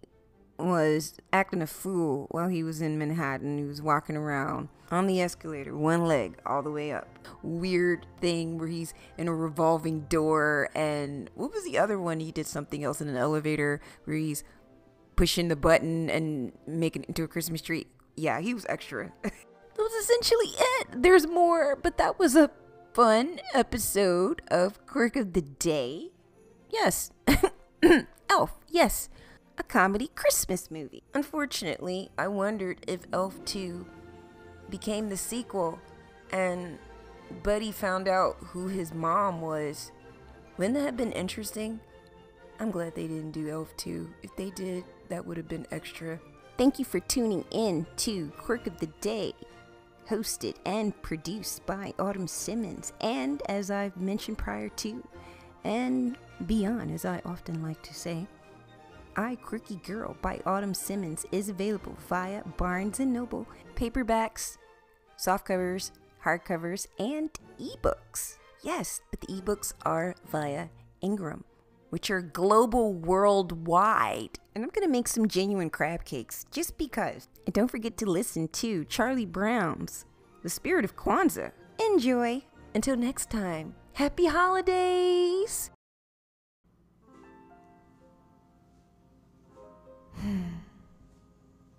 was 0.59 1.13
acting 1.31 1.61
a 1.61 1.67
fool 1.67 2.27
while 2.31 2.49
he 2.49 2.63
was 2.63 2.81
in 2.81 2.97
Manhattan. 2.97 3.59
He 3.59 3.63
was 3.63 3.81
walking 3.81 4.17
around 4.17 4.67
on 4.91 5.07
the 5.07 5.21
escalator, 5.21 5.75
one 5.75 6.05
leg 6.05 6.37
all 6.45 6.61
the 6.61 6.71
way 6.71 6.91
up. 6.91 7.07
Weird 7.43 8.05
thing 8.19 8.57
where 8.57 8.67
he's 8.67 8.93
in 9.17 9.27
a 9.27 9.33
revolving 9.33 10.01
door. 10.01 10.69
And 10.75 11.29
what 11.35 11.51
was 11.51 11.63
the 11.65 11.77
other 11.77 11.99
one? 11.99 12.19
He 12.19 12.31
did 12.31 12.47
something 12.47 12.83
else 12.83 13.01
in 13.01 13.07
an 13.07 13.17
elevator 13.17 13.81
where 14.05 14.17
he's 14.17 14.43
pushing 15.15 15.47
the 15.47 15.55
button 15.55 16.09
and 16.09 16.51
making 16.65 17.03
it 17.03 17.09
into 17.09 17.23
a 17.23 17.27
Christmas 17.27 17.61
tree. 17.61 17.87
Yeah, 18.15 18.39
he 18.39 18.53
was 18.53 18.65
extra. 18.69 19.11
that 19.23 19.33
was 19.77 19.93
essentially 20.03 20.53
it. 20.57 21.01
There's 21.01 21.27
more, 21.27 21.75
but 21.75 21.97
that 21.97 22.17
was 22.17 22.35
a 22.35 22.51
fun 22.93 23.39
episode 23.53 24.41
of 24.49 24.85
Quirk 24.85 25.15
of 25.15 25.33
the 25.33 25.41
Day. 25.41 26.09
Yes. 26.69 27.11
Elf, 28.29 28.59
yes 28.69 29.09
a 29.57 29.63
comedy 29.63 30.09
Christmas 30.15 30.69
movie. 30.69 31.03
Unfortunately, 31.13 32.09
I 32.17 32.27
wondered 32.27 32.83
if 32.87 33.01
Elf 33.11 33.43
2 33.45 33.85
became 34.69 35.09
the 35.09 35.17
sequel 35.17 35.79
and 36.31 36.77
Buddy 37.43 37.71
found 37.71 38.07
out 38.07 38.37
who 38.39 38.67
his 38.67 38.93
mom 38.93 39.41
was. 39.41 39.91
Wouldn't 40.57 40.75
that 40.75 40.85
have 40.85 40.97
been 40.97 41.11
interesting? 41.11 41.79
I'm 42.59 42.71
glad 42.71 42.95
they 42.95 43.07
didn't 43.07 43.31
do 43.31 43.49
Elf 43.49 43.75
2. 43.77 44.09
If 44.23 44.35
they 44.35 44.49
did, 44.51 44.83
that 45.09 45.25
would 45.25 45.37
have 45.37 45.47
been 45.47 45.67
extra. 45.71 46.19
Thank 46.57 46.79
you 46.79 46.85
for 46.85 46.99
tuning 47.01 47.45
in 47.51 47.85
to 47.97 48.31
Quirk 48.37 48.65
of 48.65 48.79
the 48.79 48.87
Day, 49.01 49.33
hosted 50.09 50.55
and 50.65 50.99
produced 51.03 51.65
by 51.67 51.93
Autumn 51.99 52.27
Simmons, 52.27 52.93
and 53.01 53.43
as 53.47 53.69
I've 53.69 53.97
mentioned 53.97 54.39
prior 54.39 54.69
to, 54.69 55.07
and 55.63 56.17
beyond, 56.47 56.89
as 56.91 57.05
I 57.05 57.21
often 57.25 57.61
like 57.61 57.81
to 57.83 57.93
say, 57.93 58.25
I 59.17 59.35
Quirky 59.35 59.77
Girl 59.77 60.15
by 60.21 60.39
Autumn 60.45 60.75
Simmons 60.75 61.25
is 61.31 61.49
available 61.49 61.97
via 62.07 62.43
Barnes 62.55 62.99
& 62.99 63.01
Noble, 63.01 63.47
paperbacks, 63.75 64.57
softcovers, 65.17 65.89
hardcovers, 66.23 66.85
and 66.99 67.31
ebooks. 67.59 68.37
Yes, 68.61 69.01
but 69.09 69.21
the 69.21 69.27
ebooks 69.27 69.73
are 69.83 70.13
via 70.29 70.67
Ingram, 71.01 71.45
which 71.89 72.11
are 72.11 72.21
global 72.21 72.93
worldwide. 72.93 74.37
And 74.53 74.63
I'm 74.63 74.69
going 74.69 74.85
to 74.85 74.91
make 74.91 75.07
some 75.07 75.27
genuine 75.27 75.71
crab 75.71 76.05
cakes 76.05 76.45
just 76.51 76.77
because. 76.77 77.27
And 77.45 77.55
don't 77.55 77.71
forget 77.71 77.97
to 77.97 78.05
listen 78.05 78.47
to 78.49 78.85
Charlie 78.85 79.25
Brown's 79.25 80.05
The 80.43 80.49
Spirit 80.49 80.85
of 80.85 80.95
Kwanzaa. 80.95 81.51
Enjoy. 81.79 82.43
Until 82.75 82.95
next 82.95 83.31
time, 83.31 83.73
happy 83.93 84.27
holidays! 84.27 85.71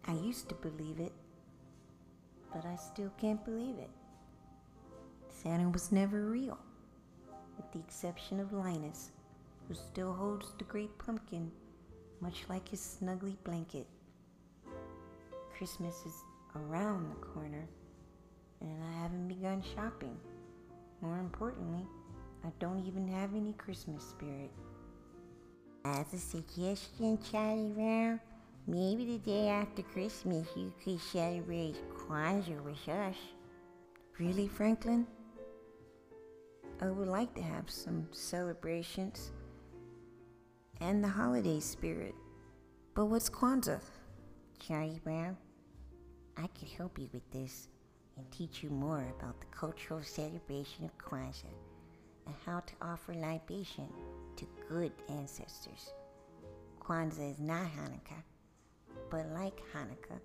I 0.09 0.13
used 0.13 0.49
to 0.49 0.55
believe 0.55 1.01
it, 1.01 1.13
but 2.51 2.65
I 2.65 2.77
still 2.77 3.13
can't 3.21 3.45
believe 3.45 3.77
it. 3.79 3.91
Santa 5.29 5.69
was 5.69 5.93
never 5.93 6.25
real, 6.25 6.59
with 7.59 7.71
the 7.73 7.79
exception 7.79 8.41
of 8.41 8.55
Linus, 8.55 9.11
who 9.69 9.75
still 9.75 10.15
holds 10.15 10.55
the 10.57 10.65
great 10.65 10.97
pumpkin, 10.99 11.53
much 12.23 12.45
like 12.49 12.67
his 12.67 12.81
snuggly 12.81 13.37
blanket. 13.45 13.87
Christmas 15.55 15.95
is 16.07 16.25
around 16.57 17.11
the 17.11 17.27
corner, 17.27 17.69
and 18.63 18.83
I 18.83 19.03
haven't 19.03 19.29
begun 19.29 19.63
shopping. 19.75 20.17
More 21.03 21.19
importantly, 21.19 21.87
I 22.45 22.49
don't 22.59 22.87
even 22.87 23.07
have 23.09 23.35
any 23.35 23.53
Christmas 23.53 24.03
spirit. 24.03 24.51
As 25.85 26.15
a 26.15 26.19
suggestion, 26.19 27.19
Charlie 27.31 27.73
Brown, 27.75 28.21
maybe 28.69 29.07
the 29.07 29.19
day 29.19 29.49
after 29.49 29.83
Christmas 29.83 30.47
you 30.55 30.73
could 30.85 31.01
celebrate 31.01 31.77
Kwanzaa 31.97 32.63
with 32.63 32.87
us. 32.87 33.17
Really, 34.19 34.47
Franklin? 34.47 35.07
I 36.83 36.91
would 36.91 37.09
like 37.09 37.35
to 37.35 37.43
have 37.43 37.71
some 37.71 38.07
celebrations 38.13 39.33
and 40.83 41.03
the 41.03 41.09
holiday 41.09 41.61
spirit. 41.61 42.15
But 42.95 43.07
what's 43.07 43.31
Kwanzaa? 43.31 43.81
Charlie 44.59 45.01
Brown, 45.03 45.37
I 46.37 46.47
could 46.49 46.69
help 46.69 46.99
you 46.99 47.09
with 47.13 47.29
this 47.31 47.69
and 48.19 48.31
teach 48.31 48.63
you 48.63 48.69
more 48.69 49.07
about 49.19 49.41
the 49.41 49.47
cultural 49.47 50.03
celebration 50.03 50.85
of 50.85 50.99
Kwanzaa 50.99 51.57
and 52.27 52.35
how 52.45 52.61
to 52.61 52.75
offer 52.83 53.15
libation 53.15 53.89
to 54.37 54.47
good 54.69 54.93
ancestors. 55.09 55.95
Kwanzaa 56.81 57.33
is 57.33 57.41
not 57.41 57.67
Hanukkah, 57.67 58.23
but 59.11 59.27
like 59.35 59.61
Hanukkah, 59.75 60.21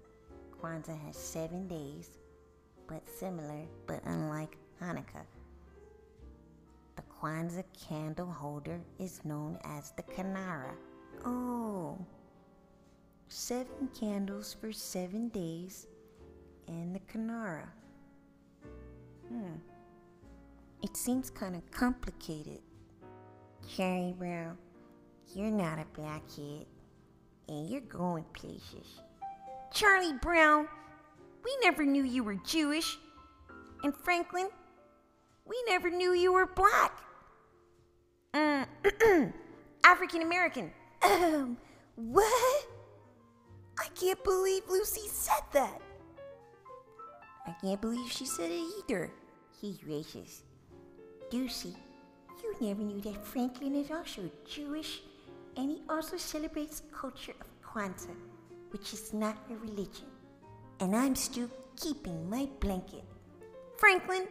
Kwanzaa 0.62 1.00
has 1.06 1.18
seven 1.18 1.68
days, 1.68 2.10
but 2.88 3.08
similar 3.08 3.66
but 3.88 4.02
unlike 4.06 4.58
Hanukkah. 4.82 5.26
The 6.96 7.04
Kwanzaa 7.22 7.64
candle 7.88 8.32
holder 8.32 8.80
is 9.00 9.22
known 9.24 9.58
as 9.64 9.92
the 9.92 10.04
Kinara. 10.04 10.76
Oh, 11.26 11.98
seven 13.28 13.90
candles 13.98 14.56
for 14.60 14.72
seven 14.72 15.30
days 15.30 15.88
and 16.68 16.96
the 16.96 17.00
Kinara. 17.00 17.68
Hmm. 19.28 19.56
It 20.82 20.98
seems 20.98 21.30
kind 21.30 21.56
of 21.56 21.70
complicated. 21.72 22.60
Charlie 23.76 24.14
Brown, 24.18 24.58
you're 25.34 25.50
not 25.50 25.80
a 25.80 25.86
black 25.96 26.22
kid, 26.28 26.66
and 27.48 27.70
you're 27.70 27.82
going 27.82 28.26
places. 28.34 29.02
Charlie 29.74 30.14
Brown, 30.22 30.68
we 31.44 31.56
never 31.62 31.86
knew 31.86 32.04
you 32.04 32.24
were 32.24 32.36
Jewish. 32.36 32.98
And 33.84 33.96
Franklin, 33.96 34.48
we 35.46 35.62
never 35.68 35.90
knew 35.90 36.14
you 36.14 36.34
were 36.34 36.46
black. 36.46 37.00
Mm, 38.34 38.66
African 39.84 40.22
American. 40.22 40.72
Um, 41.04 41.58
what? 41.96 42.66
I 43.80 43.88
can't 44.00 44.24
believe 44.24 44.64
Lucy 44.70 45.08
said 45.08 45.44
that. 45.54 45.82
I 47.46 47.52
can't 47.62 47.82
believe 47.82 48.10
she 48.10 48.26
said 48.26 48.50
it 48.52 48.64
either. 48.80 49.12
He's 49.60 49.78
racist. 49.80 50.44
Lucy, 51.32 51.76
you 52.42 52.68
never 52.68 52.82
knew 52.82 53.02
that 53.02 53.26
Franklin 53.26 53.76
is 53.76 53.92
also 53.92 54.30
Jewish, 54.48 55.02
and 55.58 55.70
he 55.70 55.82
also 55.90 56.18
celebrates 56.18 56.82
culture 56.92 57.36
of 57.40 57.48
Kwanzaa, 57.62 58.16
which 58.72 58.94
is 58.94 59.14
not 59.14 59.38
a 59.50 59.56
religion. 59.56 60.08
And 60.80 60.96
I'm 60.96 61.16
still 61.16 61.50
keeping 61.76 62.30
my 62.30 62.48
blanket. 62.60 63.04
Franklin, 63.78 64.28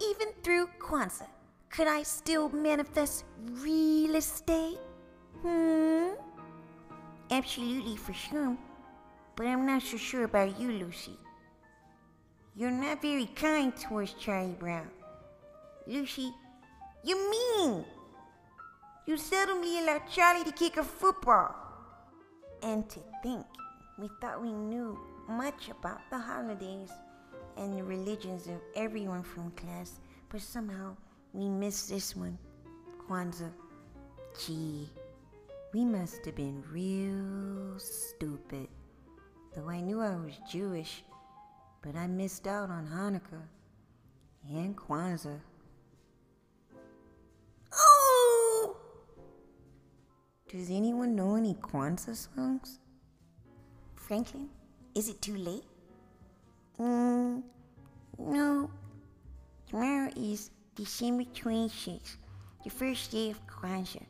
even 0.00 0.28
through 0.42 0.68
Kwanzaa, 0.78 1.28
could 1.70 1.86
I 1.88 2.02
still 2.02 2.48
manifest 2.50 3.24
real 3.62 4.16
estate? 4.16 4.78
Hmm? 5.42 6.10
Absolutely 7.30 7.96
for 7.96 8.12
sure, 8.12 8.56
but 9.36 9.46
I'm 9.46 9.66
not 9.66 9.82
so 9.82 9.96
sure 9.96 10.24
about 10.24 10.60
you, 10.60 10.70
Lucy. 10.72 11.18
You're 12.54 12.70
not 12.70 13.00
very 13.00 13.26
kind 13.26 13.74
towards 13.74 14.12
Charlie 14.14 14.56
Brown. 14.58 14.90
Lucy, 15.86 16.32
you 17.02 17.16
mean? 17.30 17.84
You 19.04 19.16
seldomly 19.16 19.82
allow 19.82 20.00
Charlie 20.10 20.44
to 20.44 20.52
kick 20.52 20.76
a 20.76 20.84
football. 20.84 21.56
And 22.62 22.88
to 22.88 23.00
think, 23.22 23.44
we 23.98 24.08
thought 24.20 24.40
we 24.40 24.52
knew 24.52 24.96
much 25.28 25.70
about 25.70 26.00
the 26.10 26.18
holidays 26.18 26.90
and 27.56 27.76
the 27.76 27.82
religions 27.82 28.46
of 28.46 28.60
everyone 28.76 29.24
from 29.24 29.50
class, 29.52 30.00
but 30.28 30.40
somehow 30.40 30.96
we 31.32 31.48
missed 31.48 31.88
this 31.88 32.14
one 32.14 32.38
Kwanzaa. 33.08 33.50
Gee, 34.38 34.88
we 35.74 35.84
must 35.84 36.24
have 36.24 36.36
been 36.36 36.62
real 36.70 37.78
stupid. 37.78 38.68
Though 39.54 39.68
I 39.68 39.80
knew 39.80 40.00
I 40.00 40.14
was 40.14 40.34
Jewish, 40.50 41.02
but 41.82 41.96
I 41.96 42.06
missed 42.06 42.46
out 42.46 42.70
on 42.70 42.86
Hanukkah 42.86 43.48
and 44.48 44.76
Kwanzaa. 44.76 45.40
Does 50.52 50.70
anyone 50.70 51.16
know 51.16 51.36
any 51.36 51.54
Kwanzaa 51.54 52.14
songs? 52.14 52.78
Franklin, 53.94 54.50
is 54.94 55.08
it 55.08 55.22
too 55.22 55.36
late? 55.38 55.64
Mm, 56.78 57.42
no. 58.18 58.70
Tomorrow 59.70 60.10
is 60.14 60.50
December 60.74 61.24
26th, 61.24 62.16
the 62.64 62.68
first 62.68 63.10
day 63.10 63.30
of 63.30 63.40
Kwanzaa, 63.46 64.04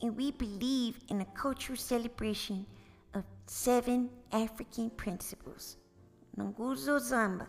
and 0.00 0.16
we 0.16 0.30
believe 0.30 0.98
in 1.10 1.20
a 1.20 1.26
cultural 1.26 1.76
celebration 1.76 2.64
of 3.12 3.24
seven 3.44 4.08
African 4.32 4.88
principles. 4.88 5.76
Nguzo 6.38 6.98
Saba, 6.98 7.46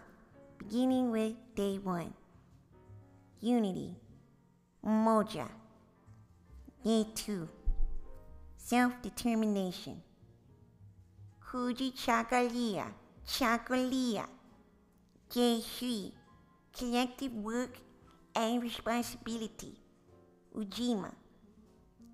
beginning 0.57 1.11
with 1.11 1.33
day 1.55 1.77
one. 1.77 2.13
Unity, 3.39 3.95
Moja. 4.85 5.47
Day 6.83 7.05
two, 7.15 7.47
self-determination. 8.67 10.01
Kuji 11.39 11.93
Chagalia, 11.95 12.87
Chagalia. 13.25 14.25
Day 15.33 15.61
three, 15.61 16.13
collective 16.77 17.33
work 17.33 17.77
and 18.35 18.61
responsibility. 18.61 19.79
Ujima. 20.53 21.13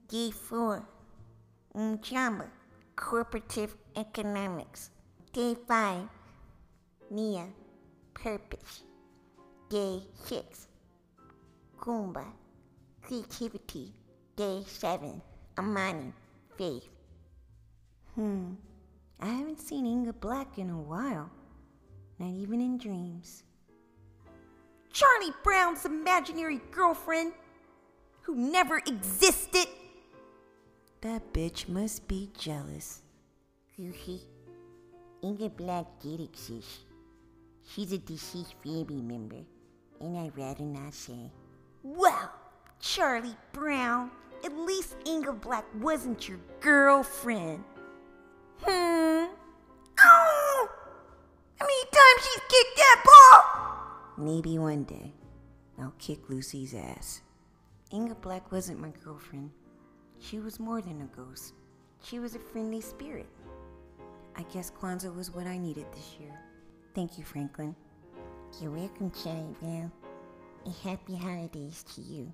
Day 0.08 0.30
four, 0.30 0.88
Mjamba, 1.76 2.46
cooperative 2.96 3.76
economics. 3.96 4.92
Day 5.32 5.56
five, 5.68 6.08
Nia, 7.10 7.48
purpose. 8.14 8.84
Day 9.70 10.04
six, 10.14 10.68
Kuumba, 11.80 12.26
creativity. 13.02 13.92
Day 14.36 14.64
seven, 14.68 15.20
Amani, 15.58 16.14
faith. 16.58 16.88
Hmm, 18.16 18.54
I 19.20 19.28
haven't 19.28 19.60
seen 19.60 19.86
Inga 19.86 20.14
Black 20.14 20.58
in 20.58 20.70
a 20.70 20.80
while, 20.80 21.30
not 22.20 22.30
even 22.30 22.62
in 22.62 22.78
dreams. 22.78 23.44
Charlie 24.92 25.34
Brown's 25.44 25.86
imaginary 25.86 26.62
girlfriend, 26.72 27.34
who 28.22 28.36
never 28.36 28.78
existed. 28.78 29.68
That 31.02 31.34
bitch 31.34 31.68
must 31.68 32.08
be 32.08 32.30
jealous. 32.38 33.02
Goofy, 33.76 34.22
Inga 35.24 35.50
Black 35.50 35.86
did 36.00 36.22
exist. 36.22 36.86
She's 37.68 37.92
a 37.92 37.98
deceased 37.98 38.56
family 38.64 39.02
member, 39.02 39.44
and 40.00 40.18
I'd 40.18 40.38
rather 40.38 40.64
not 40.64 40.94
say. 40.94 41.32
Well, 41.82 42.32
Charlie 42.80 43.36
Brown, 43.52 44.12
at 44.44 44.58
least 44.58 44.96
Inga 45.08 45.34
Black 45.34 45.66
wasn't 45.80 46.28
your 46.28 46.40
girlfriend. 46.60 47.64
Hmm. 48.62 49.26
Oh! 50.00 50.70
How 51.60 51.66
many 51.66 51.84
times 51.92 52.22
she's 52.22 52.42
kicked 52.50 52.78
that 52.78 53.04
ball? 53.06 54.26
Maybe 54.26 54.58
one 54.58 54.84
day 54.84 55.14
I'll 55.80 55.94
kick 55.98 56.30
Lucy's 56.30 56.74
ass. 56.74 57.22
Inga 57.94 58.16
Black 58.16 58.52
wasn't 58.52 58.80
my 58.80 58.92
girlfriend. 59.04 59.52
She 60.20 60.40
was 60.40 60.60
more 60.60 60.82
than 60.82 61.02
a 61.02 61.16
ghost. 61.16 61.54
She 62.04 62.20
was 62.20 62.36
a 62.36 62.40
friendly 62.40 62.82
spirit. 62.82 63.28
I 64.36 64.44
guess 64.44 64.72
Kwanzaa 64.72 65.16
was 65.16 65.32
what 65.32 65.48
I 65.48 65.58
needed 65.58 65.86
this 65.94 66.16
year. 66.20 66.34
Thank 66.96 67.18
you, 67.18 67.24
Franklin. 67.24 67.76
You're 68.62 68.72
welcome, 68.72 69.12
Charlie 69.24 69.56
Brown. 69.62 69.92
And 70.66 70.74
happy 70.84 71.16
holidays 71.16 71.84
to 71.96 72.02
you 72.02 72.34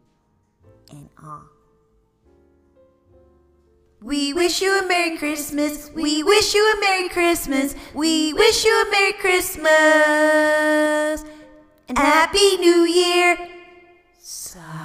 and 0.92 1.10
all. 1.24 1.44
We 4.02 4.32
wish 4.34 4.62
you 4.62 4.80
a 4.80 4.88
Merry 4.88 5.18
Christmas. 5.18 5.92
We 5.94 6.24
wish 6.24 6.54
you 6.54 6.62
a 6.62 6.80
Merry 6.80 7.10
Christmas. 7.10 7.76
We 7.94 8.32
wish 8.34 8.64
you 8.64 8.72
a 8.72 8.90
Merry 8.90 9.12
Christmas. 9.14 9.70
And 11.90 11.98
Happy 11.98 12.56
New 12.58 12.86
Year. 12.86 13.38
Sorry. 14.18 14.79